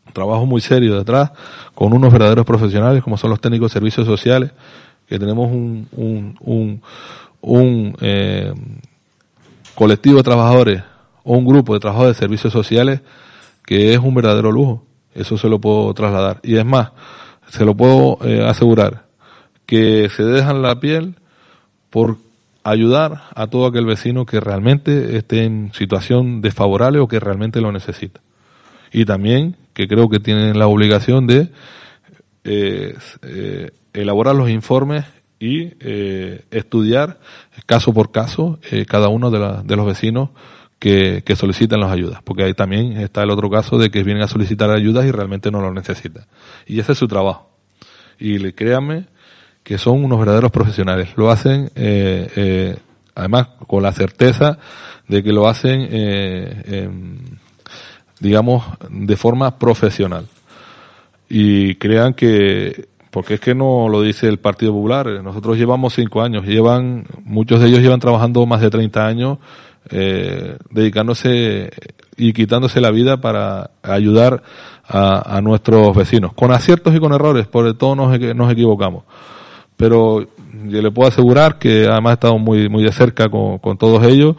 [0.06, 1.30] un trabajo muy serio detrás,
[1.74, 4.50] con unos verdaderos profesionales como son los técnicos de servicios sociales,
[5.08, 6.82] que tenemos un, un, un,
[7.40, 8.52] un eh,
[9.74, 10.82] colectivo de trabajadores
[11.24, 13.00] o un grupo de trabajadores de servicios sociales
[13.64, 14.82] que es un verdadero lujo
[15.18, 16.40] eso se lo puedo trasladar.
[16.42, 16.92] Y es más,
[17.48, 19.06] se lo puedo eh, asegurar,
[19.66, 21.16] que se dejan la piel
[21.90, 22.16] por
[22.62, 27.72] ayudar a todo aquel vecino que realmente esté en situación desfavorable o que realmente lo
[27.72, 28.20] necesita.
[28.92, 31.48] Y también que creo que tienen la obligación de
[32.48, 35.04] eh, eh, elaborar los informes
[35.40, 35.72] y
[36.50, 37.20] estudiar
[37.66, 40.30] caso por caso cada uno de, de los vecinos
[40.78, 44.28] que, solicitan las ayudas, porque ahí también está el otro caso de que vienen a
[44.28, 46.24] solicitar ayudas y realmente no lo necesitan.
[46.66, 47.50] Y ese es su trabajo.
[48.18, 49.06] Y créanme
[49.62, 51.10] que son unos verdaderos profesionales.
[51.16, 52.76] Lo hacen, eh, eh,
[53.14, 54.58] además, con la certeza
[55.06, 56.88] de que lo hacen, eh,
[58.20, 60.26] digamos, de forma profesional.
[61.28, 65.06] Y crean que porque es que no lo dice el Partido Popular.
[65.22, 69.38] Nosotros llevamos cinco años, llevan, muchos de ellos llevan trabajando más de 30 años
[69.90, 71.70] eh, dedicándose
[72.16, 74.42] y quitándose la vida para ayudar
[74.90, 79.04] a, nuestros vecinos, con aciertos y con errores, porque todos nos, nos equivocamos.
[79.76, 80.26] Pero
[80.64, 84.02] yo le puedo asegurar que además he estado muy, muy de cerca con, con todos
[84.06, 84.36] ellos,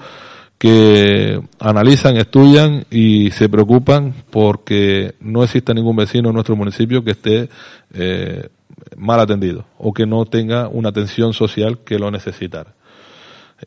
[0.59, 7.11] que analizan, estudian y se preocupan porque no existe ningún vecino en nuestro municipio que
[7.11, 7.49] esté
[7.93, 8.49] eh,
[8.97, 12.73] mal atendido o que no tenga una atención social que lo necesitara.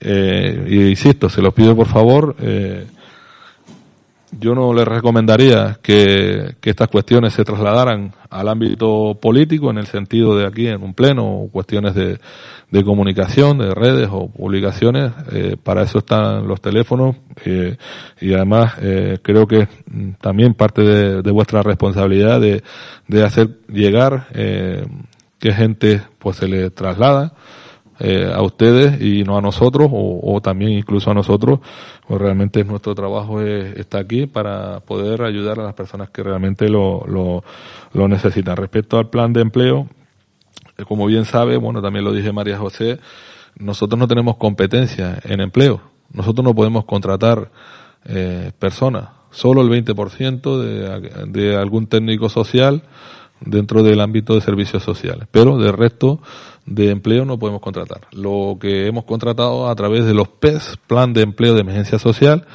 [0.00, 2.86] Eh, y insisto, se los pido por favor, eh,
[4.38, 10.36] yo no les recomendaría que, estas cuestiones se trasladaran al ámbito político en el sentido
[10.36, 12.18] de aquí en un pleno o cuestiones de,
[12.84, 15.12] comunicación, de redes o publicaciones.
[15.32, 17.76] Eh, para eso están los teléfonos eh,
[18.20, 19.68] y además eh, creo que
[20.20, 22.62] también parte de, de vuestra responsabilidad de,
[23.08, 27.34] de hacer llegar que gente pues se le traslada
[28.04, 31.60] eh, a ustedes y no a nosotros o, también incluso a nosotros
[32.08, 37.04] pues realmente nuestro trabajo está aquí para poder ayudar a las personas que realmente lo,
[37.06, 38.56] lo, necesitan.
[38.56, 39.86] Respecto al plan de empleo
[40.76, 42.98] eh, como bien sabe bueno también lo dije María José
[43.56, 45.80] nosotros no tenemos competencia en empleo.
[46.12, 47.52] Nosotros no podemos contratar
[48.04, 49.10] eh, personas.
[49.30, 52.82] Solo el 20% de, de algún técnico social
[53.40, 55.28] dentro del ámbito de servicios sociales.
[55.30, 56.20] Pero de resto
[56.66, 58.02] de empleo no podemos contratar.
[58.12, 62.46] Lo que hemos contratado a través de los PES, Plan de Empleo de Emergencia Social,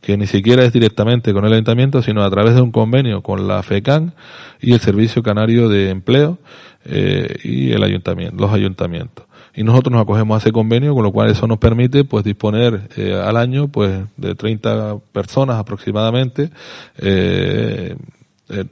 [0.00, 3.48] que ni siquiera es directamente con el ayuntamiento, sino a través de un convenio con
[3.48, 4.14] la FECAN
[4.60, 6.38] y el Servicio Canario de Empleo
[6.84, 9.24] eh, y el ayuntamiento, los ayuntamientos.
[9.56, 12.88] Y nosotros nos acogemos a ese convenio, con lo cual eso nos permite pues disponer
[12.96, 16.50] eh, al año pues de 30 personas aproximadamente
[16.98, 17.96] eh,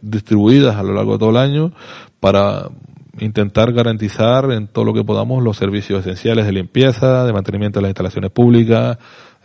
[0.03, 1.72] distribuidas a lo largo de todo el año
[2.20, 2.68] para
[3.18, 7.82] intentar garantizar en todo lo que podamos los servicios esenciales de limpieza, de mantenimiento de
[7.82, 8.98] las instalaciones públicas,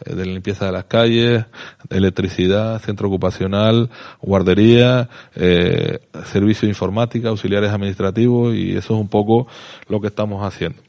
[0.05, 1.45] eh, de limpieza de las calles,
[1.89, 3.89] electricidad, centro ocupacional,
[4.22, 9.47] guardería, eh, servicio de informática, auxiliares administrativos y eso es un poco
[9.89, 10.82] lo que estamos haciendo.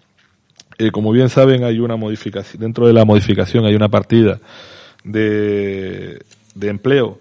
[0.78, 4.38] Eh, como bien saben, hay una modificación, dentro de la modificación hay una partida
[5.02, 6.22] de,
[6.54, 7.18] de empleo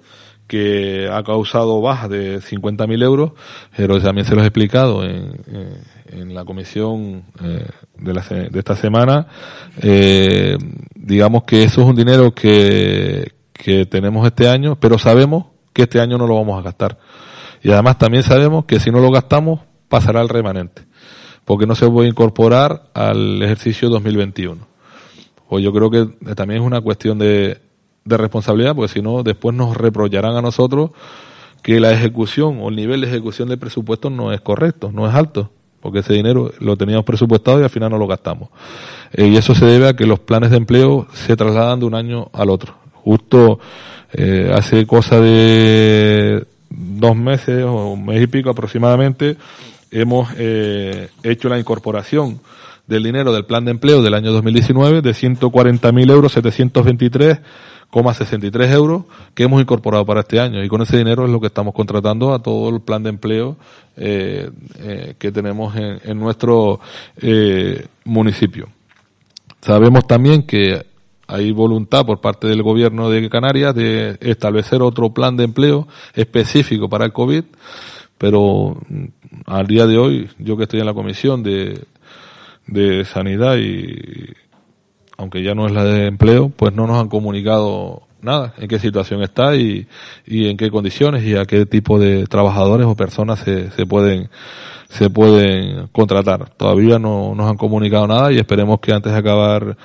[0.47, 3.31] que ha causado bajas de 50.000 euros,
[3.75, 5.41] pero también se los he explicado en,
[6.11, 7.67] en la comisión eh,
[7.97, 9.27] de, la, de esta semana.
[9.81, 10.57] Eh,
[10.95, 15.99] digamos que eso es un dinero que, que tenemos este año, pero sabemos que este
[15.99, 16.97] año no lo vamos a gastar.
[17.61, 20.83] Y además también sabemos que si no lo gastamos, pasará al remanente,
[21.45, 24.65] porque no se puede incorporar al ejercicio 2021.
[25.49, 27.59] Pues yo creo que también es una cuestión de,
[28.07, 30.91] de responsabilidad, porque si no, después nos reprocharán a nosotros
[31.61, 35.13] que la ejecución o el nivel de ejecución del presupuesto no es correcto, no es
[35.13, 35.51] alto,
[35.81, 38.49] porque ese dinero lo teníamos presupuestado y al final no lo gastamos.
[39.13, 41.95] Eh, y eso se debe a que los planes de empleo se trasladan de un
[41.95, 42.75] año al otro.
[42.93, 43.59] Justo
[44.13, 49.37] eh, hace cosa de dos meses o un mes y pico aproximadamente,
[49.91, 52.39] hemos eh, hecho la incorporación
[52.87, 57.39] del dinero del plan de empleo del año 2019 de 140.000 euros 723
[57.91, 61.47] 63 euros que hemos incorporado para este año y con ese dinero es lo que
[61.47, 63.57] estamos contratando a todo el plan de empleo
[63.95, 66.79] eh, eh, que tenemos en, nuestro
[67.21, 68.69] eh, municipio.
[69.61, 70.85] Sabemos también que
[71.27, 76.88] hay voluntad por parte del gobierno de Canarias de establecer otro plan de empleo específico
[76.89, 77.43] para el COVID,
[78.17, 79.05] pero mm,
[79.45, 81.83] al día de hoy, yo que estoy en la comisión de,
[82.67, 84.33] de sanidad y
[85.18, 88.80] aunque ya no es la de empleo, pues no nos han comunicado nada, en qué
[88.80, 89.88] situación está y,
[90.26, 94.30] y en qué condiciones y a qué tipo de trabajadores o personas se, se pueden
[94.89, 96.49] se pueden contratar.
[96.51, 99.78] Todavía no nos han comunicado nada y esperemos que antes de acabar,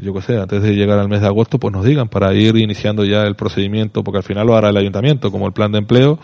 [0.00, 2.56] yo qué sé, antes de llegar al mes de agosto, pues nos digan para ir
[2.56, 5.78] iniciando ya el procedimiento, porque al final lo hará el ayuntamiento, como el plan de
[5.78, 6.18] empleo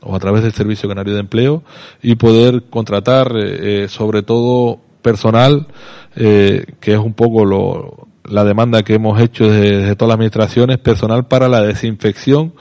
[0.00, 1.62] o a través del Servicio Canario de Empleo
[2.02, 5.68] y poder contratar, eh, eh sobre todo personal,
[6.16, 10.78] eh, que es un poco lo, la demanda que hemos hecho desde, todas las administraciones,
[10.78, 12.54] personal para la desinfección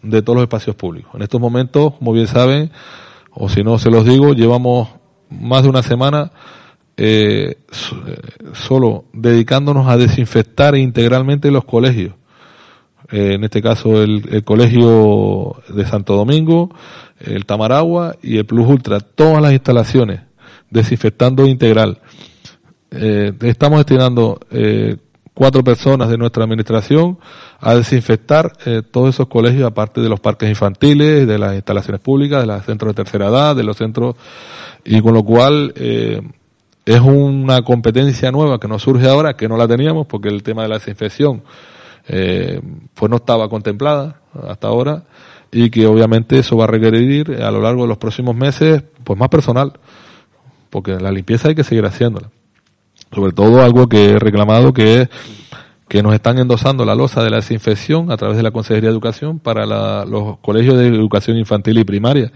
[0.00, 1.10] de todos los espacios públicos.
[1.16, 2.70] En estos momentos, como bien saben,
[3.32, 4.90] o si no se los digo, llevamos
[5.28, 6.30] más de una semana
[6.96, 8.20] eh, eh
[8.52, 12.14] solo dedicándonos a desinfectar integralmente los colegios.
[13.10, 16.70] En este caso el, el, colegio de Santo Domingo,
[17.18, 20.27] el Tamaragua y el Plus Ultra, todas las instalaciones
[20.70, 22.00] desinfectando integral.
[22.90, 24.96] Eh, estamos destinando eh,
[25.38, 27.16] cuatro personas de nuestra administración
[27.60, 32.40] a desinfectar eh, todos esos colegios, aparte de los parques infantiles, de las instalaciones públicas,
[32.40, 34.16] de los centros de tercera edad, de los centros,
[34.84, 36.20] y con lo cual eh,
[36.84, 40.62] es una competencia nueva que nos surge ahora, que no la teníamos, porque el tema
[40.62, 41.44] de la desinfección
[42.08, 42.60] eh,
[42.94, 45.04] pues no estaba contemplada hasta ahora,
[45.52, 49.16] y que obviamente eso va a requerir a lo largo de los próximos meses pues
[49.16, 49.72] más personal
[50.70, 52.30] porque la limpieza hay que seguir haciéndola.
[53.12, 55.08] Sobre todo algo que he reclamado que es
[55.88, 58.92] que nos están endosando la losa de la desinfección a través de la Consejería de
[58.92, 62.30] Educación para la, los colegios de educación infantil y primaria.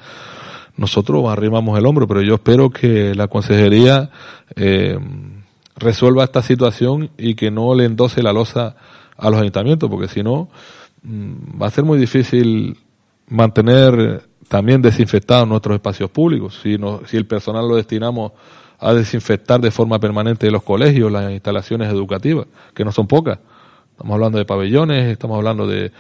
[0.77, 4.11] Nosotros arrimamos el hombro, pero yo espero que la Consejería
[4.57, 4.99] eh,
[5.77, 8.75] resuelva esta situación y que no le endose la losa
[9.19, 10.49] a los ayuntamientos, porque si no,
[11.03, 12.79] mm, va a ser muy difícil
[13.29, 14.23] mantener
[14.53, 16.61] también desinfectados nuestros espacios públicos.
[16.63, 18.33] Si, no, si el personal lo destinamos
[18.79, 23.39] a desinfectar de forma permanente los colegios, las instalaciones educativas, que no son pocas.
[23.93, 25.91] Estamos hablando de pabellones, estamos hablando de,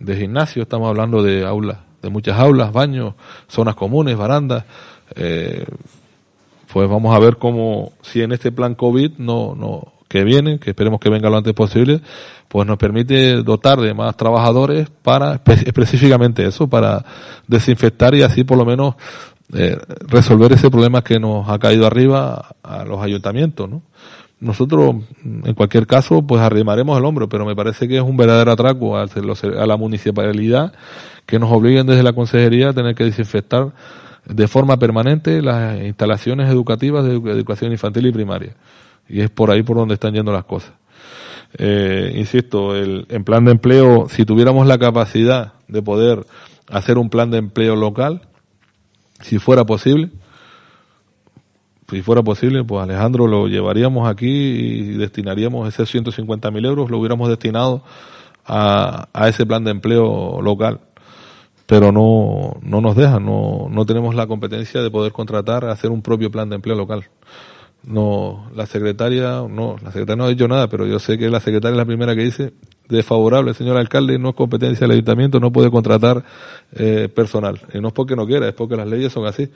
[0.00, 3.14] de gimnasios, estamos hablando de aulas, de muchas aulas, baños,
[3.48, 4.66] zonas comunes, barandas.
[5.16, 5.64] Eh,
[6.70, 10.70] pues vamos a ver cómo, si en este plan COVID no, no, que viene, que
[10.70, 12.00] esperemos que venga lo antes posible,
[12.46, 17.04] pues nos permite dotar de más trabajadores para específicamente eso, para
[17.48, 18.94] desinfectar y así por lo menos
[19.52, 23.82] eh, resolver ese problema que nos ha caído arriba a los ayuntamientos, ¿no?
[24.38, 24.94] Nosotros,
[25.24, 28.96] en cualquier caso, pues arrimaremos el hombro, pero me parece que es un verdadero atraco
[28.96, 30.74] a la municipalidad
[31.26, 33.72] que nos obliguen desde la consejería a tener que desinfectar
[34.26, 38.54] de forma permanente las instalaciones educativas de educación infantil y primaria.
[39.08, 40.72] Y es por ahí por donde están yendo las cosas.
[41.56, 46.26] Eh, insisto, el, en plan de empleo, si tuviéramos la capacidad de poder
[46.68, 48.22] hacer un plan de empleo local,
[49.20, 50.10] si fuera posible,
[51.88, 56.98] si fuera posible, pues Alejandro lo llevaríamos aquí y destinaríamos ese 150 mil euros, lo
[56.98, 57.84] hubiéramos destinado
[58.44, 60.80] a, a, ese plan de empleo local.
[61.66, 66.02] Pero no, no nos dejan, no, no tenemos la competencia de poder contratar, hacer un
[66.02, 67.08] propio plan de empleo local
[67.86, 71.40] no, la secretaria, no, la secretaria no ha dicho nada, pero yo sé que la
[71.40, 72.52] secretaria es la primera que dice
[72.88, 76.24] desfavorable, señor alcalde, no es competencia del ayuntamiento, no puede contratar
[76.72, 77.60] eh, personal.
[77.72, 79.50] Y no es porque no quiera, es porque las leyes son así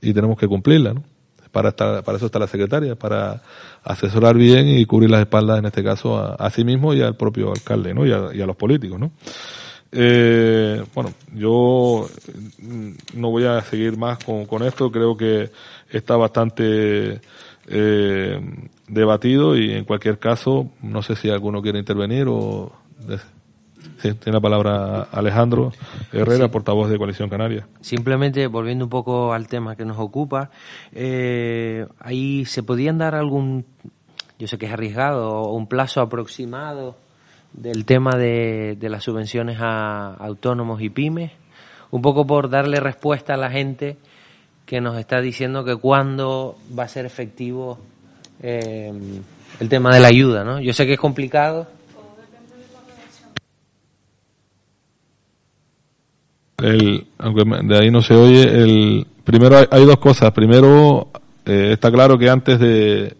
[0.00, 1.04] y tenemos que cumplirlas, ¿no?
[1.50, 3.42] Para, estar, para eso está la secretaria, para
[3.84, 7.50] asesorar bien y cubrir las espaldas, en este caso, a, sí mismo y al propio
[7.50, 8.06] alcalde, ¿no?
[8.06, 9.12] Y a, y a los políticos, ¿no?
[9.94, 12.08] Eh, bueno, yo
[13.14, 15.50] no voy a seguir más con, con esto, creo que
[15.90, 17.20] está bastante
[17.68, 18.40] eh,
[18.88, 22.72] debatido y en cualquier caso, no sé si alguno quiere intervenir o...
[23.98, 25.72] Sí, tiene la palabra Alejandro
[26.12, 27.68] Herrera, portavoz de Coalición Canaria.
[27.80, 30.50] Simplemente volviendo un poco al tema que nos ocupa,
[30.92, 33.64] eh, ahí se podían dar algún,
[34.38, 36.96] yo sé que es arriesgado, un plazo aproximado
[37.52, 41.32] del tema de, de las subvenciones a autónomos y pymes,
[41.90, 43.96] un poco por darle respuesta a la gente
[44.66, 47.78] que nos está diciendo que cuándo va a ser efectivo
[48.42, 48.92] eh,
[49.60, 50.60] el tema de la ayuda, ¿no?
[50.60, 51.66] Yo sé que es complicado.
[56.58, 60.30] El, aunque de ahí no se oye, el primero hay, dos cosas.
[60.32, 61.08] Primero,
[61.44, 63.16] eh, está claro que antes de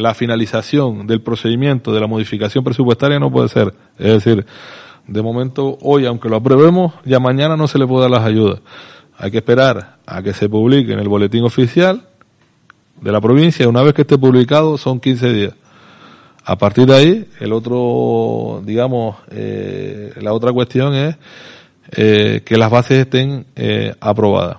[0.00, 3.74] la finalización del procedimiento de la modificación presupuestaria no puede ser.
[3.98, 4.46] Es decir,
[5.06, 8.60] de momento hoy, aunque lo aprobemos, ya mañana no se le puede dar las ayudas.
[9.18, 12.06] Hay que esperar a que se publique en el boletín oficial
[13.00, 13.68] de la provincia.
[13.68, 15.54] Una vez que esté publicado son 15 días.
[16.44, 21.16] A partir de ahí, el otro, digamos, eh, la otra cuestión es
[21.92, 24.58] eh, que las bases estén eh, aprobadas.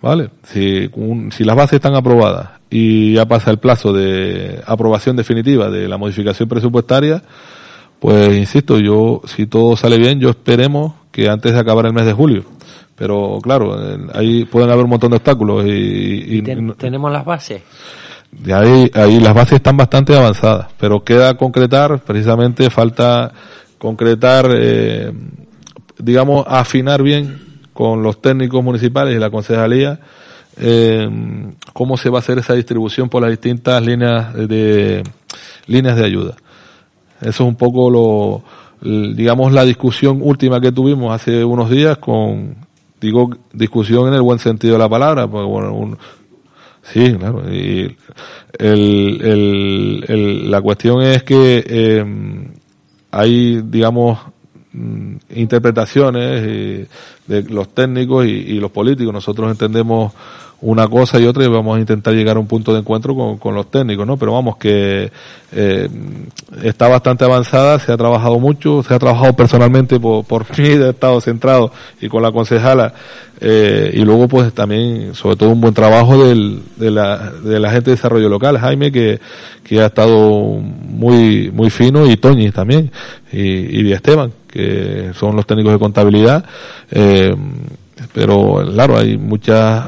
[0.00, 0.30] ¿Vale?
[0.44, 0.88] Si,
[1.32, 5.96] si las bases están aprobadas y ya pasa el plazo de aprobación definitiva de la
[5.96, 7.22] modificación presupuestaria,
[7.98, 12.06] pues insisto, yo, si todo sale bien, yo esperemos que antes de acabar el mes
[12.06, 12.44] de julio.
[12.94, 13.76] Pero claro,
[14.14, 17.62] ahí pueden haber un montón de obstáculos y, tenemos las bases.
[18.30, 23.32] De ahí, ahí las bases están bastante avanzadas, pero queda concretar, precisamente falta
[23.78, 25.12] concretar, eh,
[25.98, 30.00] digamos, afinar bien con los técnicos municipales y la concejalía
[30.60, 31.08] eh,
[31.72, 35.02] cómo se va a hacer esa distribución por las distintas líneas de
[35.66, 36.36] líneas de ayuda.
[37.20, 38.42] Eso es un poco lo,
[38.80, 42.56] digamos, la discusión última que tuvimos hace unos días con,
[43.00, 45.98] digo, discusión en el buen sentido de la palabra, porque bueno, un,
[46.82, 47.96] sí, claro, y
[48.58, 52.04] el, la cuestión es que eh,
[53.10, 54.18] hay, digamos,
[54.72, 56.86] mm, interpretaciones eh,
[57.26, 59.12] de los técnicos y los políticos.
[59.12, 60.12] Nosotros entendemos
[60.60, 63.38] una cosa y otra y vamos a intentar llegar a un punto de encuentro con,
[63.38, 64.16] con los técnicos, ¿no?
[64.16, 65.10] Pero vamos, que
[65.52, 65.88] eh,
[66.64, 70.88] está bastante avanzada, se ha trabajado mucho, se ha trabajado personalmente por, por mí, he
[70.90, 72.92] estado centrado y con la concejala,
[73.40, 77.70] eh, y luego pues también, sobre todo un buen trabajo del, de, la, de la
[77.70, 79.20] gente de desarrollo local, Jaime, que,
[79.62, 82.90] que ha estado muy, muy fino, y Toñi también,
[83.32, 86.44] y, y Esteban, que son los técnicos de contabilidad,
[86.90, 87.32] eh,
[88.12, 89.84] pero claro, hay muchas,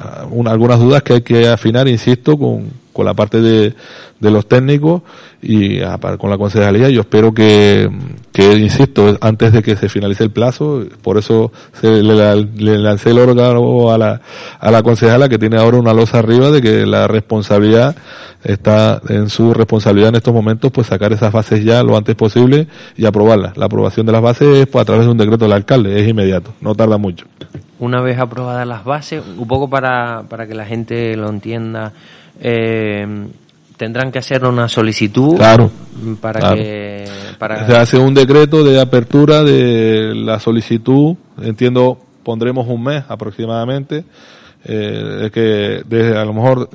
[0.47, 3.75] algunas dudas que hay que afinar, insisto, con, con la parte de,
[4.19, 5.03] de los técnicos
[5.43, 5.81] y
[6.19, 6.91] con la concejalía.
[6.91, 7.91] Yo espero que,
[8.33, 13.19] que, insisto, antes de que se finalice el plazo, por eso se le, lancé el
[13.19, 14.21] órgano a la,
[14.59, 17.97] a la concejala que tiene ahora una losa arriba de que la responsabilidad
[18.45, 22.69] está en su responsabilidad en estos momentos, pues sacar esas bases ya lo antes posible
[22.97, 23.57] y aprobarlas.
[23.57, 26.09] La aprobación de las bases es pues, a través de un decreto del alcalde, es
[26.09, 27.27] inmediato, no tarda mucho.
[27.79, 31.93] Una vez aprobadas las bases, un poco para, para que la gente lo entienda,
[32.41, 33.27] eh,
[33.81, 35.71] tendrán que hacer una solicitud claro,
[36.21, 37.07] para que
[37.39, 44.05] para se hace un decreto de apertura de la solicitud entiendo pondremos un mes aproximadamente
[44.67, 46.69] eh, que desde a lo mejor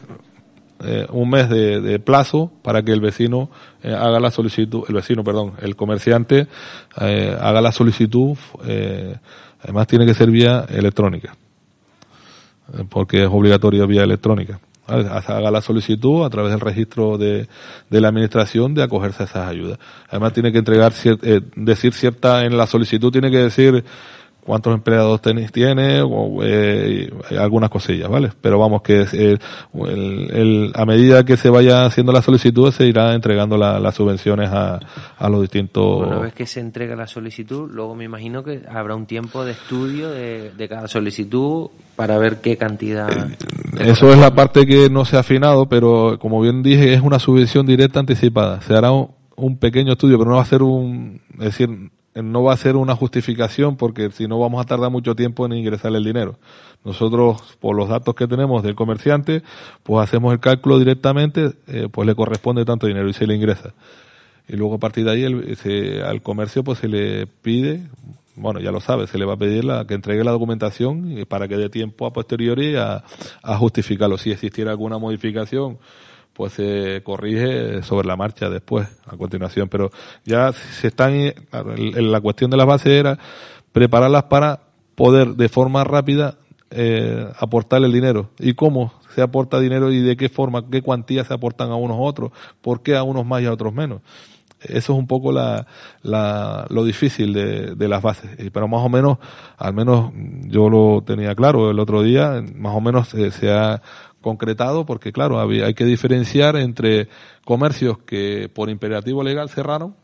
[0.83, 3.51] eh, un mes de, plazo para que el vecino
[3.83, 6.47] eh, haga la solicitud el vecino perdón el comerciante
[6.95, 8.35] haga la solicitud
[9.61, 11.37] además tiene que ser vía electrónica
[12.89, 17.47] porque es obligatorio vía electrónica haga la solicitud a través del registro de,
[17.89, 19.79] de, la administración de acogerse a esas ayudas.
[20.09, 23.83] Además tiene que entregar, eh, decir cierta, en la solicitud tiene que decir
[24.45, 28.31] cuántos empleados tenis tiene o eh, algunas cosillas, ¿vale?
[28.39, 29.37] Pero vamos que eh,
[29.73, 33.95] el, el, a medida que se vaya haciendo la solicitud se irá entregando la, las
[33.95, 34.79] subvenciones a,
[35.17, 36.05] a los distintos.
[36.07, 39.53] Una vez que se entrega la solicitud, luego me imagino que habrá un tiempo de
[39.53, 43.09] estudio de, de cada solicitud para ver qué cantidad.
[43.11, 43.37] Eh,
[43.79, 47.19] eso es la parte que no se ha afinado, pero como bien dije es una
[47.19, 48.61] subvención directa anticipada.
[48.61, 51.69] Se hará un, un pequeño estudio, pero no va a ser un, es decir,
[52.15, 55.53] no va a ser una justificación porque si no vamos a tardar mucho tiempo en
[55.53, 56.37] ingresar el dinero.
[56.83, 59.41] Nosotros, por los datos que tenemos del comerciante,
[59.83, 63.73] pues hacemos el cálculo directamente, eh, pues le corresponde tanto dinero y se le ingresa.
[64.47, 67.81] y luego a partir de ahí se, al comercio pues se le pide,
[68.35, 71.47] bueno, ya lo sabe, se le va a pedir la, que entregue la documentación para
[71.47, 73.03] que dé tiempo a posteriori a,
[73.57, 74.17] justificarlo.
[74.17, 75.77] Si existiera alguna modificación,
[76.33, 79.69] pues se corrige sobre la marcha después, a continuación.
[79.69, 79.89] Pero
[80.25, 83.17] ya se están, en la cuestión de las bases era
[83.71, 84.61] prepararlas para
[84.95, 86.37] poder de forma rápida
[86.71, 88.31] eh, aportar el dinero.
[88.39, 91.97] ¿Y cómo se aporta dinero y de qué forma, qué cuantías se aportan a unos
[91.99, 92.31] otros?
[92.61, 94.01] ¿Por qué a unos más y a otros menos?
[94.69, 95.65] Eso es un poco la,
[96.01, 98.29] la, lo difícil de, de las bases.
[98.51, 99.17] Pero más o menos,
[99.57, 100.11] al menos
[100.47, 103.81] yo lo tenía claro el otro día, más o menos se ha
[104.25, 107.09] concretado porque claro, hay que diferenciar entre
[107.43, 109.95] comercios que por imperativo legal cerraron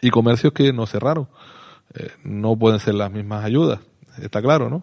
[0.00, 1.28] y comercios que no cerraron.
[1.94, 3.80] Eh, no pueden ser las mismas ayudas,
[4.22, 4.82] está claro, ¿no?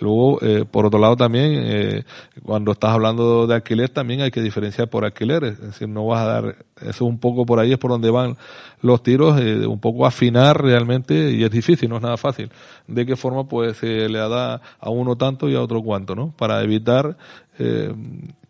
[0.00, 2.04] Luego, eh, por otro lado, también, eh,
[2.42, 5.44] cuando estás hablando de alquiler, también hay que diferenciar por alquiler.
[5.44, 8.36] Es decir, no vas a dar, eso un poco por ahí es por donde van
[8.82, 12.50] los tiros, eh, un poco afinar realmente, y es difícil, no es nada fácil,
[12.86, 16.32] de qué forma pues se le da a uno tanto y a otro cuanto, ¿no?
[16.36, 17.16] Para evitar
[17.58, 17.92] eh,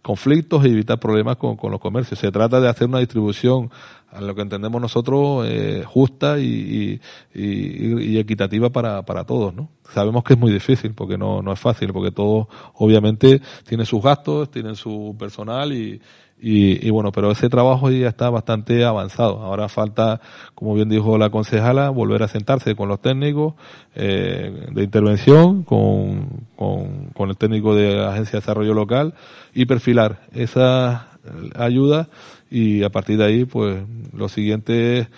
[0.03, 2.18] conflictos y evitar problemas con, con los comercios.
[2.20, 3.70] Se trata de hacer una distribución
[4.13, 7.01] a lo que entendemos nosotros eh, justa y,
[7.35, 9.69] y, equitativa para, para todos, ¿no?
[9.93, 14.03] Sabemos que es muy difícil porque no, no es fácil, porque todos obviamente tienen sus
[14.03, 16.01] gastos, tienen su personal y,
[16.39, 19.43] y, bueno, pero ese trabajo ya está bastante avanzado.
[19.43, 20.21] Ahora falta,
[20.55, 23.55] como bien dijo la concejala, volver a sentarse con los técnicos
[23.95, 29.15] eh, de intervención, con, con, con el técnico de Agencia de Desarrollo Local
[29.55, 31.09] y perfilar esa
[31.57, 32.09] ayuda
[32.51, 33.82] y a partir de ahí, pues
[34.12, 35.09] lo siguiente es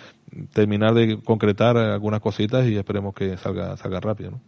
[0.53, 4.41] terminar de concretar algunas cositas y esperemos que salga, salga rápido, ¿no?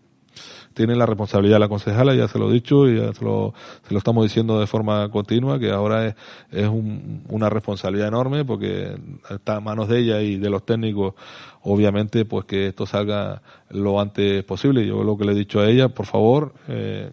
[0.74, 3.54] Tiene la responsabilidad la concejala, ya se lo he dicho y ya se lo,
[3.86, 6.16] se lo estamos diciendo de forma continua, que ahora es,
[6.50, 8.96] es un, una responsabilidad enorme porque
[9.30, 11.16] está a manos de ella y de los técnicos,
[11.64, 14.88] obviamente, pues que esto salga lo antes posible.
[14.88, 17.12] Yo lo que le he dicho a ella, por favor, eh,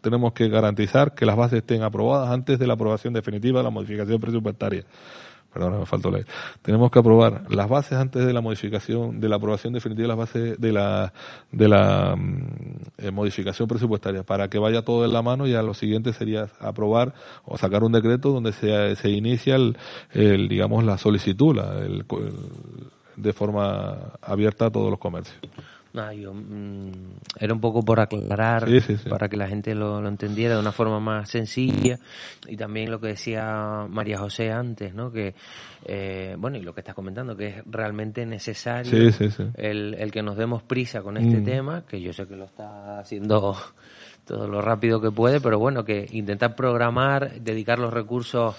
[0.00, 3.70] tenemos que garantizar que las bases estén aprobadas antes de la aprobación definitiva de la
[3.70, 4.84] modificación presupuestaria.
[5.52, 6.26] Perdón, me faltó leer.
[6.62, 10.16] Tenemos que aprobar las bases antes de la modificación, de la aprobación definitiva de las
[10.16, 11.12] bases de la,
[11.50, 12.46] de la mm,
[12.98, 16.48] eh, modificación presupuestaria, para que vaya todo en la mano y a lo siguiente sería
[16.58, 17.12] aprobar
[17.44, 22.06] o sacar un decreto donde se, se inicia el, digamos, la solicitud, el,
[23.16, 25.38] de forma abierta a todos los comercios.
[25.92, 26.90] No, yo, mm,
[27.38, 28.66] era un poco por aclarar,
[29.10, 31.98] para que la gente lo, entendiera de una forma más sencilla.
[32.46, 35.12] Y también lo que decía María José antes, ¿no?
[35.12, 35.34] Que,
[35.84, 39.12] eh, bueno, y lo que estás comentando, que es realmente necesario
[39.56, 41.44] el, el, que nos demos prisa con este mm.
[41.44, 43.54] tema, que yo sé que lo está haciendo
[44.24, 48.56] todo lo rápido que puede, pero bueno, que intentar programar, dedicar los recursos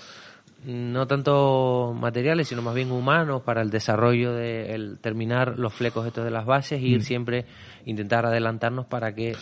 [0.66, 6.06] no tanto materiales, sino más bien humanos para el desarrollo de el terminar los flecos
[6.08, 7.04] estos de las bases e ir mm.
[7.04, 7.46] siempre
[7.86, 9.36] intentar adelantarnos para que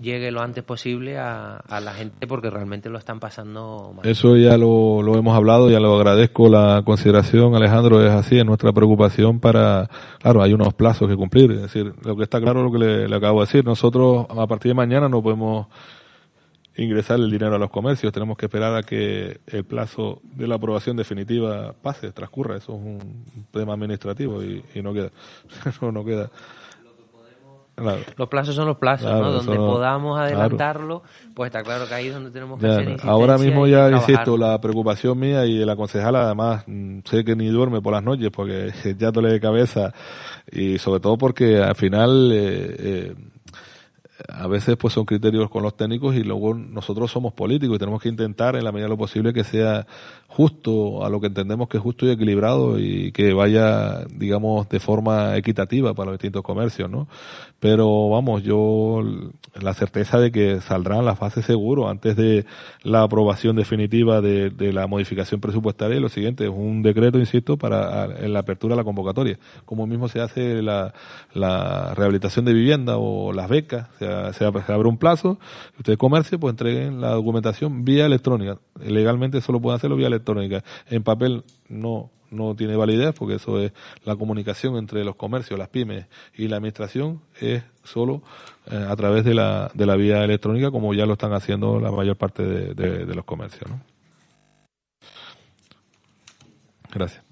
[0.00, 4.06] llegue lo antes posible a, a, la gente porque realmente lo están pasando mal.
[4.06, 8.44] Eso ya lo, lo hemos hablado, ya lo agradezco la consideración, Alejandro, es así, es
[8.44, 9.88] nuestra preocupación para,
[10.18, 13.08] claro, hay unos plazos que cumplir, es decir, lo que está claro lo que le,
[13.08, 15.68] le acabo de decir, nosotros a partir de mañana no podemos
[16.76, 18.12] ingresar el dinero a los comercios.
[18.12, 22.56] Tenemos que esperar a que el plazo de la aprobación definitiva pase, transcurra.
[22.56, 25.10] Eso es un tema administrativo y, no queda.
[25.80, 26.30] no, queda.
[28.16, 29.32] Los plazos son los plazos, ¿no?
[29.32, 31.02] Donde podamos adelantarlo,
[31.34, 34.60] pues está claro que ahí es donde tenemos que hacer Ahora mismo ya insisto, la
[34.60, 36.64] preocupación mía y de la concejala, además,
[37.04, 39.94] sé que ni duerme por las noches porque ya tole de cabeza
[40.50, 43.14] y sobre todo porque al final eh, eh,
[44.28, 48.02] a veces pues son criterios con los técnicos y luego nosotros somos políticos y tenemos
[48.02, 49.86] que intentar en la medida de lo posible que sea
[50.30, 54.80] justo a lo que entendemos que es justo y equilibrado y que vaya digamos de
[54.80, 57.08] forma equitativa para los distintos comercios no
[57.58, 59.02] pero vamos yo
[59.60, 62.46] la certeza de que saldrán las fases seguro antes de
[62.82, 68.04] la aprobación definitiva de, la modificación presupuestaria y lo siguiente es un decreto insisto para
[68.18, 70.92] en la apertura de la convocatoria como mismo se hace la,
[71.94, 75.38] rehabilitación de vivienda o las becas se, abre un plazo,
[75.78, 78.58] ustedes comercio, pues entreguen la documentación vía electrónica.
[78.82, 80.19] Legalmente solo pueden hacerlo vía electrónica.
[80.88, 83.72] En papel no no tiene validez porque eso es
[84.04, 88.22] la comunicación entre los comercios, las pymes y la administración es solo
[88.70, 91.90] eh, a través de la, de la vía electrónica como ya lo están haciendo la
[91.90, 93.68] mayor parte de, de, los comercios.
[93.68, 93.80] ¿no?
[96.92, 97.22] Gracias.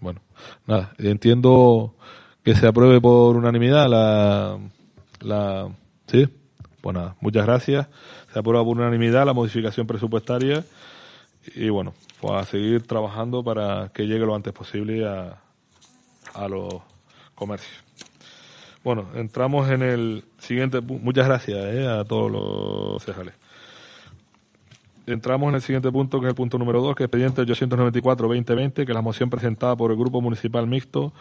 [0.00, 0.20] Bueno,
[0.66, 1.94] nada, entiendo
[2.42, 4.58] que se apruebe por unanimidad la,
[5.20, 5.68] la,
[6.06, 6.28] sí,
[6.80, 7.88] pues nada, muchas gracias.
[8.32, 10.64] Se aprueba por unanimidad la modificación presupuestaria
[11.54, 15.40] y bueno, pues a seguir trabajando para que llegue lo antes posible a,
[16.34, 16.74] a los
[17.34, 17.84] comercios.
[18.82, 21.04] Bueno, entramos en el siguiente punto.
[21.04, 23.34] Muchas gracias eh, a todos los concejales.
[25.06, 28.72] Entramos en el siguiente punto, que es el punto número 2, que es expediente 894-2020,
[28.74, 31.12] que es la moción presentada por el Grupo Municipal Mixto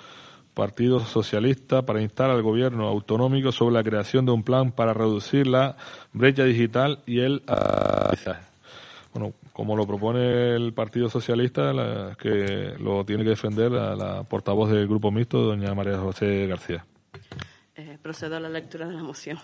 [0.56, 5.46] Partido Socialista para instar al gobierno autonómico sobre la creación de un plan para reducir
[5.46, 5.76] la
[6.14, 8.42] brecha digital y el aprendizaje.
[9.14, 11.72] Bueno, como lo propone el Partido Socialista,
[12.20, 16.86] que lo tiene que defender la, la portavoz del Grupo Mixto, doña María José García.
[17.78, 19.40] Eh, procedo a la lectura de la moción.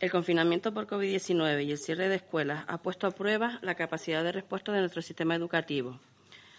[0.00, 4.22] El confinamiento por COVID-19 y el cierre de escuelas ha puesto a prueba la capacidad
[4.22, 5.98] de respuesta de nuestro sistema educativo.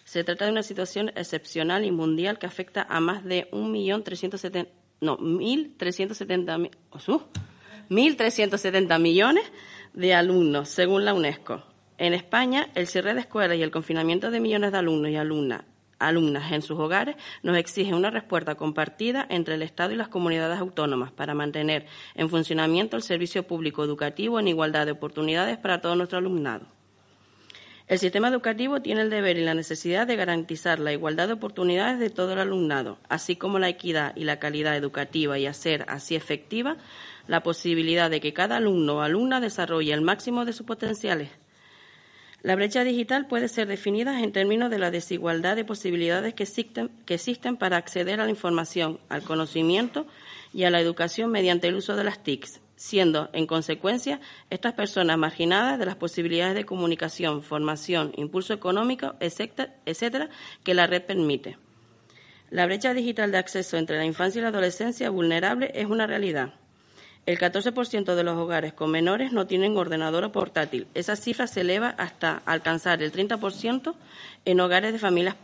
[0.03, 4.67] Se trata de una situación excepcional y mundial que afecta a más de 1.370
[4.99, 9.43] no, 1.370 1.370 millones
[9.93, 11.69] de alumnos, según la UNESCO.
[12.01, 16.51] En España, el cierre de escuelas y el confinamiento de millones de alumnos y alumnas
[16.51, 21.11] en sus hogares nos exige una respuesta compartida entre el Estado y las comunidades autónomas
[21.11, 21.85] para mantener
[22.15, 26.65] en funcionamiento el servicio público educativo en igualdad de oportunidades para todo nuestro alumnado.
[27.85, 31.99] El sistema educativo tiene el deber y la necesidad de garantizar la igualdad de oportunidades
[31.99, 36.15] de todo el alumnado, así como la equidad y la calidad educativa y hacer así
[36.15, 36.77] efectiva
[37.27, 41.29] la posibilidad de que cada alumno o alumna desarrolle el máximo de sus potenciales
[42.43, 47.57] la brecha digital puede ser definida en términos de la desigualdad de posibilidades que existen,
[47.57, 50.07] para acceder a la información, al conocimiento
[50.51, 54.19] y a la educación mediante el uso de las TICs, siendo, en consecuencia,
[54.49, 60.29] estas personas marginadas de las posibilidades de comunicación, formación, impulso económico, etcétera,
[60.63, 61.57] que la red permite.
[62.49, 66.55] La brecha digital de acceso entre la infancia y la adolescencia vulnerable es una realidad.
[67.25, 70.87] El 14% de los hogares con menores no tienen ordenador o portátil.
[70.95, 73.93] Esa cifra se eleva hasta alcanzar el 30%
[74.45, 75.35] en hogares de familias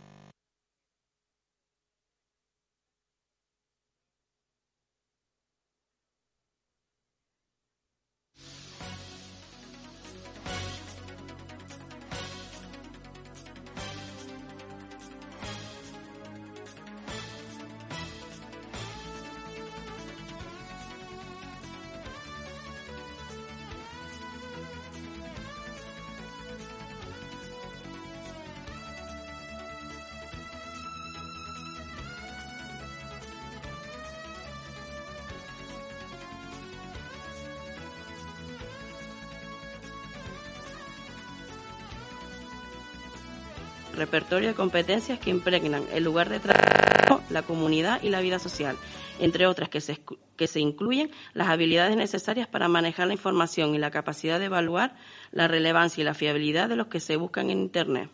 [43.98, 48.76] repertorio de competencias que impregnan el lugar de trabajo, la comunidad y la vida social,
[49.18, 50.00] entre otras que se,
[50.36, 54.96] que se incluyen las habilidades necesarias para manejar la información y la capacidad de evaluar
[55.32, 58.10] la relevancia y la fiabilidad de los que se buscan en Internet.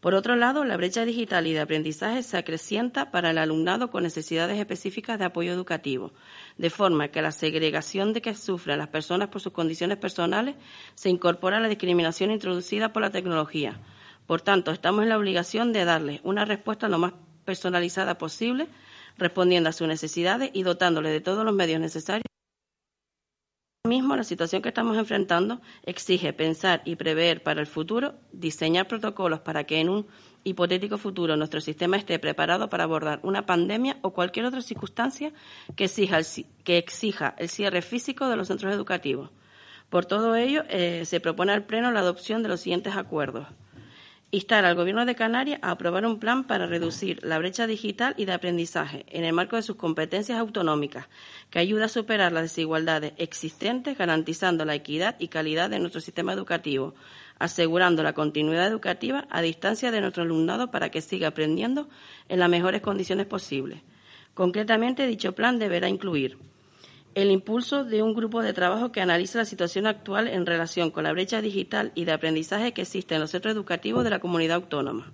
[0.00, 4.04] Por otro lado, la brecha digital y de aprendizaje se acrecienta para el alumnado con
[4.04, 6.12] necesidades específicas de apoyo educativo,
[6.56, 10.54] de forma que la segregación de que sufren las personas por sus condiciones personales
[10.94, 13.80] se incorpora a la discriminación introducida por la tecnología,
[14.28, 17.14] por tanto, estamos en la obligación de darles una respuesta lo más
[17.46, 18.68] personalizada posible,
[19.16, 22.26] respondiendo a sus necesidades y dotándole de todos los medios necesarios.
[23.88, 29.40] Mismo, la situación que estamos enfrentando exige pensar y prever para el futuro, diseñar protocolos
[29.40, 30.06] para que en un
[30.44, 35.32] hipotético futuro nuestro sistema esté preparado para abordar una pandemia o cualquier otra circunstancia
[35.74, 36.26] que exija el,
[36.64, 39.30] que exija el cierre físico de los centros educativos.
[39.88, 43.46] Por todo ello, eh, se propone al Pleno la adopción de los siguientes acuerdos
[44.30, 48.26] instar al Gobierno de Canarias a aprobar un plan para reducir la brecha digital y
[48.26, 51.08] de aprendizaje en el marco de sus competencias autonómicas,
[51.50, 56.34] que ayude a superar las desigualdades existentes, garantizando la equidad y calidad de nuestro sistema
[56.34, 56.94] educativo,
[57.38, 61.88] asegurando la continuidad educativa a distancia de nuestro alumnado para que siga aprendiendo
[62.28, 63.80] en las mejores condiciones posibles.
[64.34, 66.38] Concretamente, dicho plan deberá incluir
[67.14, 71.04] el impulso de un grupo de trabajo que analice la situación actual en relación con
[71.04, 74.56] la brecha digital y de aprendizaje que existe en los centros educativos de la comunidad
[74.56, 75.12] autónoma.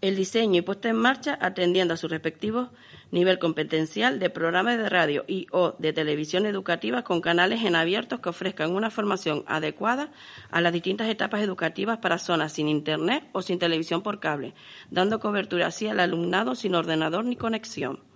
[0.00, 2.70] El diseño y puesta en marcha atendiendo a su respectivo
[3.10, 8.20] nivel competencial de programas de radio y o de televisión educativa con canales en abiertos
[8.20, 10.12] que ofrezcan una formación adecuada
[10.50, 14.54] a las distintas etapas educativas para zonas sin internet o sin televisión por cable,
[14.90, 18.07] dando cobertura así al alumnado sin ordenador ni conexión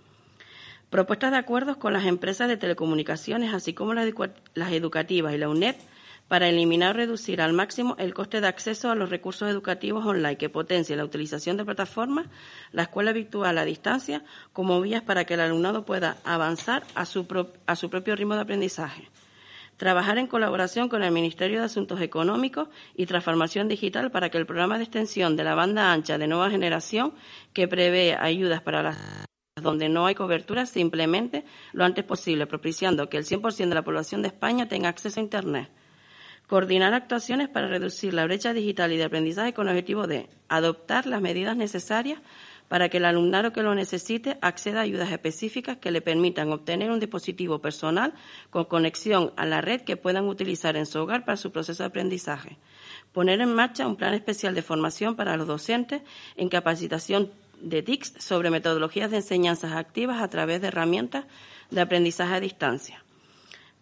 [0.93, 4.05] Propuestas de acuerdos con las empresas de telecomunicaciones, así como las,
[4.71, 5.75] educativas y la UNED,
[6.27, 10.37] para eliminar o reducir al máximo el coste de acceso a los recursos educativos online
[10.37, 12.27] que potencie la utilización de plataformas,
[12.73, 17.25] la escuela virtual a distancia, como vías para que el alumnado pueda avanzar a su,
[17.65, 19.09] a su propio ritmo de aprendizaje.
[19.77, 24.45] Trabajar en colaboración con el Ministerio de Asuntos Económicos y Transformación Digital para que el
[24.45, 27.15] programa de extensión de la banda ancha de nueva generación,
[27.51, 29.25] que prevé ayudas para las
[29.61, 33.83] donde no hay cobertura, se implemente lo antes posible, propiciando que el 100% de la
[33.83, 35.69] población de España tenga acceso a Internet.
[36.47, 41.05] Coordinar actuaciones para reducir la brecha digital y de aprendizaje con el objetivo de adoptar
[41.05, 42.19] las medidas necesarias
[42.67, 46.89] para que el alumnado que lo necesite acceda a ayudas específicas que le permitan obtener
[46.89, 48.13] un dispositivo personal
[48.49, 51.87] con conexión a la red que puedan utilizar en su hogar para su proceso de
[51.87, 52.57] aprendizaje.
[53.11, 56.01] Poner en marcha un plan especial de formación para los docentes
[56.35, 57.31] en capacitación
[57.63, 61.25] de TICS sobre metodologías de enseñanzas activas a través de herramientas
[61.71, 63.03] de aprendizaje a distancia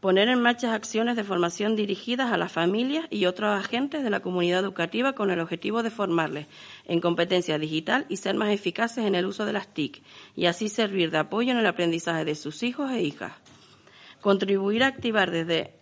[0.01, 4.19] poner en marcha acciones de formación dirigidas a las familias y otros agentes de la
[4.19, 6.47] comunidad educativa con el objetivo de formarles
[6.85, 10.01] en competencia digital y ser más eficaces en el uso de las TIC
[10.35, 13.33] y así servir de apoyo en el aprendizaje de sus hijos e hijas.
[14.21, 15.75] Contribuir a activar desde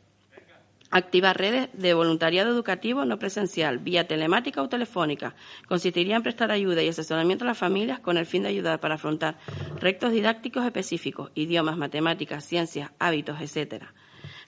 [0.92, 5.36] activar redes de voluntariado educativo no presencial, vía telemática o telefónica.
[5.68, 8.96] Consistiría en prestar ayuda y asesoramiento a las familias con el fin de ayudar para
[8.96, 9.38] afrontar
[9.80, 13.94] rectos didácticos específicos, idiomas, matemáticas, ciencias, hábitos, etcétera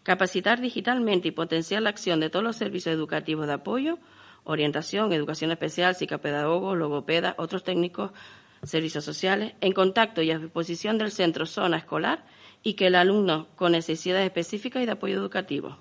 [0.03, 3.99] Capacitar digitalmente y potenciar la acción de todos los servicios educativos de apoyo,
[4.43, 8.11] orientación, educación especial, psicopedagogos, logopedas, otros técnicos,
[8.63, 12.25] servicios sociales, en contacto y a disposición del centro zona escolar
[12.63, 15.77] y que el alumno con necesidades específicas y de apoyo educativo.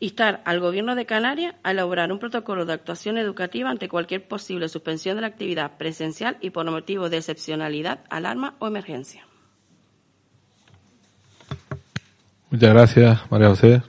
[0.00, 4.68] Instar al Gobierno de Canarias a elaborar un protocolo de actuación educativa ante cualquier posible
[4.68, 9.26] suspensión de la actividad presencial y por motivo de excepcionalidad, alarma o emergencia.
[12.50, 13.82] Muchas gracias, María José.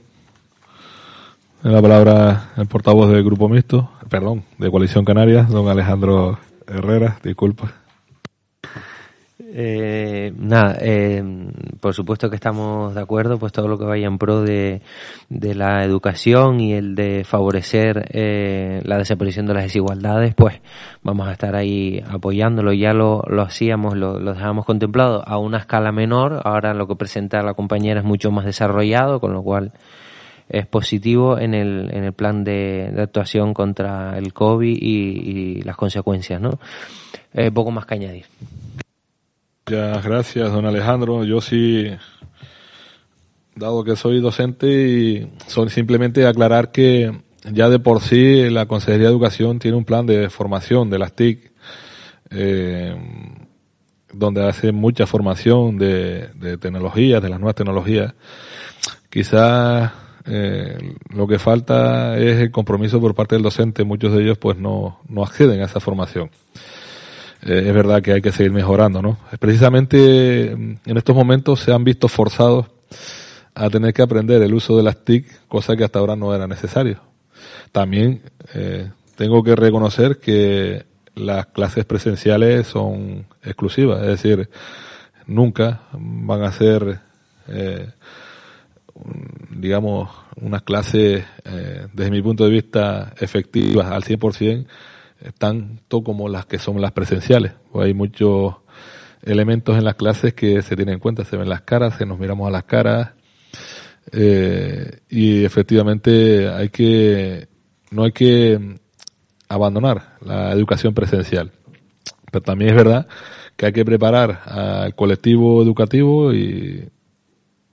[1.64, 7.18] En la palabra el portavoz del Grupo Mixto, perdón, de Coalición Canarias, don Alejandro Herrera,
[7.22, 7.85] disculpa.
[9.58, 11.24] Eh, nada, eh,
[11.80, 14.82] por supuesto que estamos de acuerdo, pues todo lo que vaya en pro de,
[15.30, 20.60] la educación y el de favorecer eh, la desaparición de las desigualdades, pues
[21.02, 22.74] vamos a estar ahí apoyándolo.
[22.74, 26.42] Ya lo, lo hacíamos, lo, lo dejábamos contemplado a una escala menor.
[26.44, 29.72] Ahora lo que presenta la compañera es mucho más desarrollado, con lo cual
[30.50, 36.42] es positivo en el, en el plan de, actuación contra el COVID y, las consecuencias,
[36.42, 36.58] ¿no?
[37.54, 38.26] poco más que añadir.
[39.68, 41.24] Muchas gracias, don Alejandro.
[41.24, 41.90] Yo sí,
[43.56, 47.10] dado que soy docente, y son simplemente aclarar que
[47.50, 51.14] ya de por sí la Consejería de Educación tiene un plan de formación de las
[51.14, 51.50] TIC,
[52.30, 52.94] eh,
[54.12, 58.14] donde hace mucha formación de, tecnologías, de las nuevas tecnologías.
[59.10, 59.90] Quizás
[60.26, 63.82] eh, lo que falta es el compromiso por parte del docente.
[63.82, 66.30] Muchos de ellos pues no, no acceden a esa formación.
[67.46, 69.18] Eh, es verdad que hay que seguir mejorando, ¿no?
[69.38, 72.66] Precisamente mm, en estos momentos se han visto forzados
[73.54, 76.46] a tener que aprender el uso de las TIC, cosa que hasta ahora no era
[76.46, 77.00] necesario.
[77.72, 78.22] También
[78.54, 80.84] eh, tengo que reconocer que
[81.14, 84.50] las clases presenciales son exclusivas, es decir,
[85.26, 87.00] nunca van a ser,
[87.48, 87.88] eh,
[89.50, 94.66] digamos, unas clases, eh, desde mi punto de vista, efectivas al 100%,
[95.38, 97.52] tanto como las que son las presenciales.
[97.74, 98.56] Hay muchos
[99.22, 102.18] elementos en las clases que se tienen en cuenta, se ven las caras, se nos
[102.18, 103.10] miramos a las caras,
[104.12, 107.48] eh, y efectivamente hay que,
[107.90, 108.78] no hay que
[109.48, 111.52] abandonar la educación presencial.
[112.30, 113.06] Pero también es verdad
[113.56, 116.88] que hay que preparar al colectivo educativo y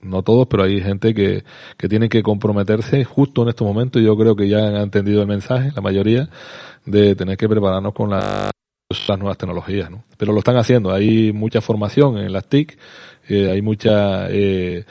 [0.04, 1.44] no todos, pero hay gente que,
[1.76, 4.02] que tiene que comprometerse justo en estos momentos.
[4.02, 6.28] Yo creo que ya han entendido el mensaje, la mayoría,
[6.84, 8.52] de tener que prepararnos con las
[9.18, 10.04] nuevas tecnologías, ¿no?
[10.16, 10.92] Pero lo están haciendo.
[10.92, 12.78] Hay mucha formación en las TIC,
[13.28, 13.92] eh, hay muchos
[14.30, 14.84] eh,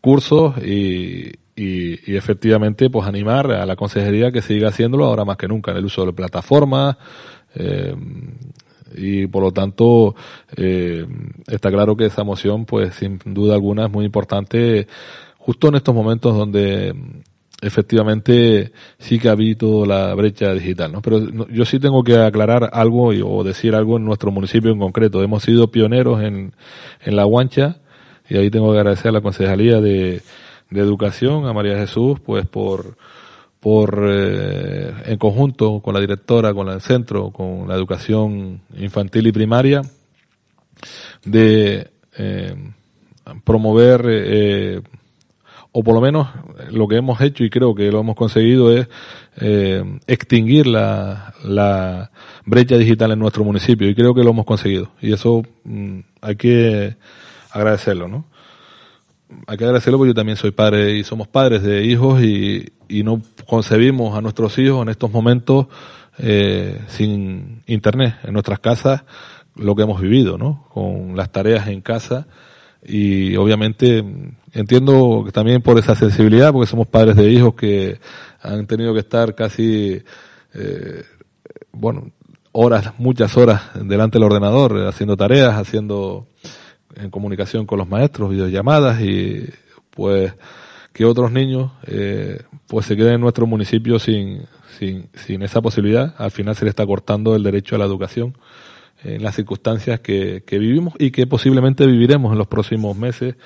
[0.00, 5.48] cursos y, y, efectivamente pues animar a la consejería que siga haciéndolo ahora más que
[5.48, 6.96] nunca en el uso de plataformas
[7.54, 7.94] eh,
[8.96, 10.14] y por lo tanto
[10.56, 11.06] eh,
[11.46, 14.86] está claro que esa moción pues sin duda alguna es muy importante
[15.38, 16.94] justo en estos momentos donde
[17.60, 21.02] efectivamente sí que ha habido la brecha digital, ¿no?
[21.02, 25.22] Pero yo sí tengo que aclarar algo o decir algo en nuestro municipio en concreto.
[25.22, 26.52] Hemos sido pioneros en,
[27.00, 27.78] en La Guancha
[28.28, 30.22] y ahí tengo que agradecer a la Concejalía de,
[30.70, 32.96] de Educación, a María Jesús, pues por,
[33.60, 39.32] por eh, en conjunto con la directora, con el centro, con la educación infantil y
[39.32, 39.82] primaria,
[41.24, 42.54] de eh,
[43.44, 44.82] promover eh,
[45.72, 46.28] o por lo menos
[46.70, 48.88] lo que hemos hecho y creo que lo hemos conseguido es
[49.40, 52.10] eh, extinguir la, la,
[52.44, 56.36] brecha digital en nuestro municipio y creo que lo hemos conseguido y eso mm, hay
[56.36, 56.96] que
[57.50, 58.24] agradecerlo, ¿no?
[59.46, 63.02] Hay que agradecerlo porque yo también soy padre y somos padres de hijos y, y
[63.02, 65.66] no concebimos a nuestros hijos en estos momentos
[66.18, 69.04] eh, sin internet en nuestras casas
[69.54, 70.66] lo que hemos vivido, ¿no?
[70.70, 72.26] Con las tareas en casa
[72.82, 74.04] y obviamente
[74.52, 78.00] entiendo que también por esa sensibilidad, porque somos padres de hijos que
[78.40, 80.02] han tenido que estar casi,
[80.54, 81.02] eh,
[81.72, 82.10] bueno,
[82.52, 86.28] horas, muchas horas delante del ordenador, haciendo tareas, haciendo
[86.98, 89.48] en comunicación con los maestros, videollamadas y
[89.90, 90.34] pues
[90.92, 94.42] que otros niños eh, pues se queden en nuestro municipio sin,
[94.78, 96.14] sin, sin esa posibilidad.
[96.18, 98.36] Al final se le está cortando el derecho a la educación
[99.04, 103.36] en las circunstancias que, que vivimos y que posiblemente viviremos en los próximos meses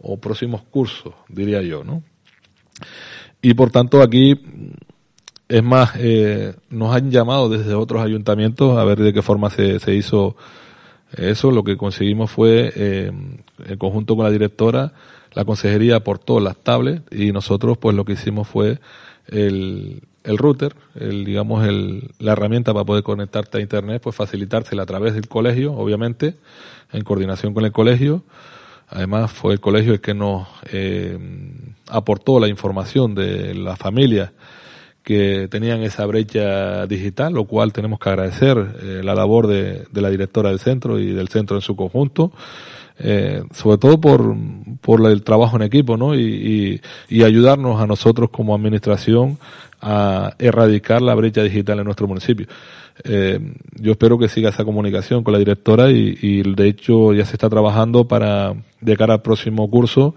[0.00, 2.02] o próximos cursos, diría yo, ¿no?
[3.40, 4.40] Y por tanto aquí
[5.48, 9.80] es más, eh, nos han llamado desde otros ayuntamientos a ver de qué forma se,
[9.80, 10.36] se hizo
[11.16, 11.50] eso.
[11.50, 13.12] Lo que conseguimos fue, eh,
[13.66, 14.92] en conjunto con la directora,
[15.32, 18.78] la consejería aportó las tablets y nosotros pues lo que hicimos fue
[19.28, 24.82] el, el router, el, digamos el, la herramienta para poder conectarte a internet, pues facilitársela
[24.82, 26.36] a través del colegio, obviamente,
[26.92, 28.22] en coordinación con el colegio.
[28.88, 31.18] Además fue el colegio el que nos eh,
[31.88, 34.32] aportó la información de las familias
[35.02, 40.00] que tenían esa brecha digital, lo cual tenemos que agradecer eh, la labor de, de,
[40.00, 42.32] la directora del centro y del centro en su conjunto,
[42.98, 44.36] eh, sobre todo por,
[44.80, 46.14] por el trabajo en equipo, ¿no?
[46.14, 46.80] Y,
[47.10, 49.38] ayudarnos a nosotros como administración
[49.80, 52.46] a erradicar la brecha digital en nuestro municipio.
[53.04, 53.40] Eh,
[53.74, 57.32] yo espero que siga esa comunicación con la directora y, y de hecho ya se
[57.32, 60.14] está trabajando para, de cara al próximo curso,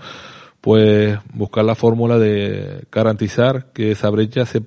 [0.62, 4.62] pues buscar la fórmula de garantizar que esa brecha se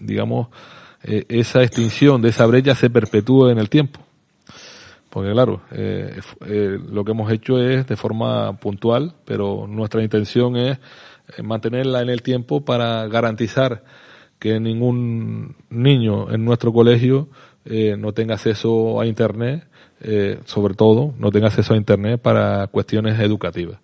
[0.00, 0.48] digamos,
[1.02, 4.00] eh, esa extinción de esa brecha se perpetúe en el tiempo.
[5.10, 10.56] Porque claro, eh, eh, lo que hemos hecho es de forma puntual, pero nuestra intención
[10.56, 10.78] es
[11.36, 13.82] eh, mantenerla en el tiempo para garantizar
[14.38, 17.28] que ningún niño en nuestro colegio
[17.62, 19.68] no tenga acceso a Internet,
[20.46, 23.78] sobre todo no tenga acceso a Internet para cuestiones educativas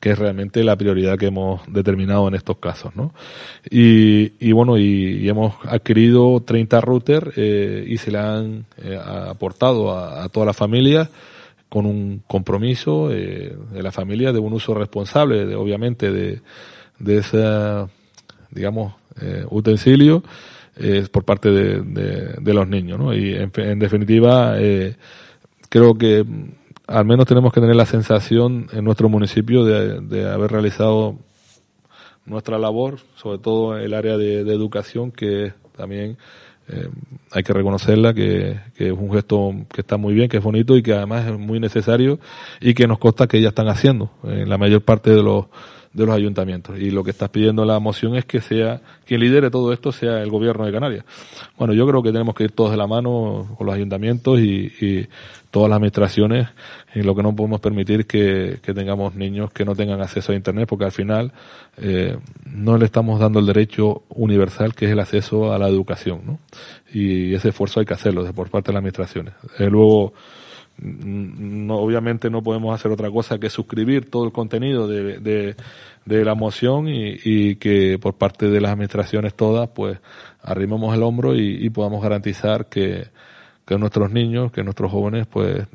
[0.00, 3.12] que es realmente la prioridad que hemos determinado en estos casos, ¿no?
[3.70, 9.92] Y, y bueno, y, hemos adquirido 30 routers eh, y se le han eh, aportado
[9.92, 11.10] a, a, toda la familia
[11.68, 16.40] con un compromiso eh, de la familia de un uso responsable, de, obviamente, de,
[16.98, 17.44] de ese,
[18.50, 20.22] digamos, eh, utensilio
[21.10, 21.82] por parte de,
[22.40, 23.12] de, los niños, ¿no?
[23.12, 24.56] Y en definitiva,
[25.68, 26.24] creo que
[26.88, 31.16] al menos tenemos que tener la sensación en nuestro municipio de, haber realizado
[32.24, 36.16] nuestra labor, sobre todo en el área de, de educación, que también
[36.68, 36.88] eh,
[37.30, 40.76] hay que reconocerla, que, que, es un gesto que está muy bien, que es bonito
[40.76, 42.18] y que además es muy necesario
[42.60, 45.46] y que nos consta que ya están haciendo en la mayor parte de los
[45.98, 46.78] de los ayuntamientos.
[46.78, 50.22] Y lo que estás pidiendo la moción es que sea, quien lidere todo esto sea
[50.22, 51.04] el gobierno de Canarias.
[51.58, 54.72] Bueno, yo creo que tenemos que ir todos de la mano con los ayuntamientos y,
[54.80, 55.08] y
[55.50, 56.48] todas las administraciones
[56.94, 60.34] y lo que no podemos permitir que, que, tengamos niños que no tengan acceso a
[60.34, 61.32] internet porque al final
[61.78, 66.20] eh, no le estamos dando el derecho universal que es el acceso a la educación
[66.26, 66.38] ¿no?
[66.92, 70.12] y ese esfuerzo hay que hacerlo por parte de las administraciones eh, luego
[70.80, 75.56] no, obviamente no podemos hacer otra cosa que suscribir todo el contenido de, de,
[76.08, 79.98] de la moción y, y, que por parte de las administraciones todas pues
[80.42, 83.08] arrimemos el hombro y, podamos garantizar que,
[83.66, 85.66] que nuestros niños, que nuestros jóvenes pues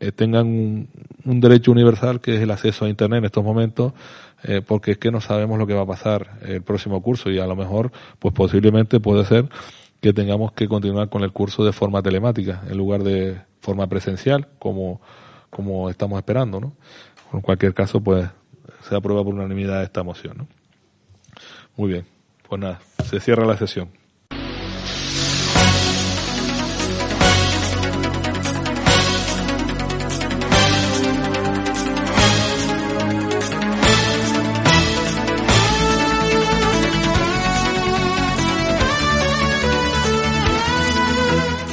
[0.00, 0.88] eh, tengan un,
[1.24, 3.92] un, derecho universal que es el acceso a internet en estos momentos
[4.44, 7.38] eh, porque es que no sabemos lo que va a pasar el próximo curso y
[7.38, 9.48] a lo mejor pues posiblemente puede ser
[10.00, 14.46] que tengamos que continuar con el curso de forma telemática en lugar de forma presencial,
[14.58, 15.00] como,
[15.50, 16.72] como estamos esperando, ¿no?
[17.32, 18.28] En cualquier caso, pues,
[18.88, 20.48] se aprueba por unanimidad esta moción, ¿no?
[21.76, 22.06] Muy bien.
[22.48, 23.90] Pues nada, se cierra la sesión.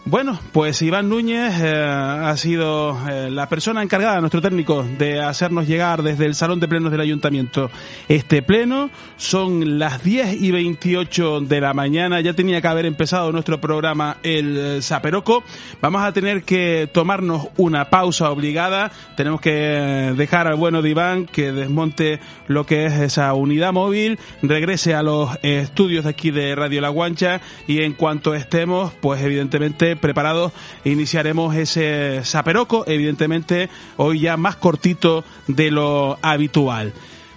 [0.08, 5.68] Bueno, pues Iván Núñez eh, ha sido eh, la persona encargada, nuestro técnico, de hacernos
[5.68, 7.72] llegar desde el Salón de Plenos del Ayuntamiento
[8.08, 8.92] este pleno.
[9.18, 12.22] Son las 10 y 28 de la mañana.
[12.22, 15.44] Ya tenía que haber empezado nuestro programa El Zaperoco.
[15.82, 18.92] Vamos a tener que tomarnos una pausa obligada.
[19.18, 24.20] Tenemos que dejar al bueno de Iván que desmonte lo que es esa unidad móvil,
[24.44, 29.20] regrese a los estudios de aquí de Radio La Guancha y en cuanto estemos, pues
[29.24, 30.52] evidentemente preparados
[30.84, 36.94] iniciaremos ese saperoco, evidentemente hoy ya más cortito de lo habitual.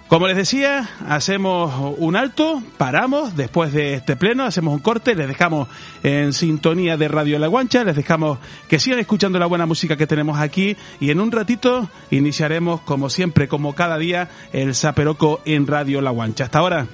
[0.09, 5.27] Como les decía, hacemos un alto, paramos después de este pleno, hacemos un corte, les
[5.27, 5.67] dejamos
[6.01, 10.07] en sintonía de Radio La Guancha, les dejamos que sigan escuchando la buena música que
[10.07, 15.67] tenemos aquí y en un ratito iniciaremos como siempre, como cada día, el Saperoco en
[15.67, 16.45] Radio La Guancha.
[16.45, 16.87] Hasta ahora.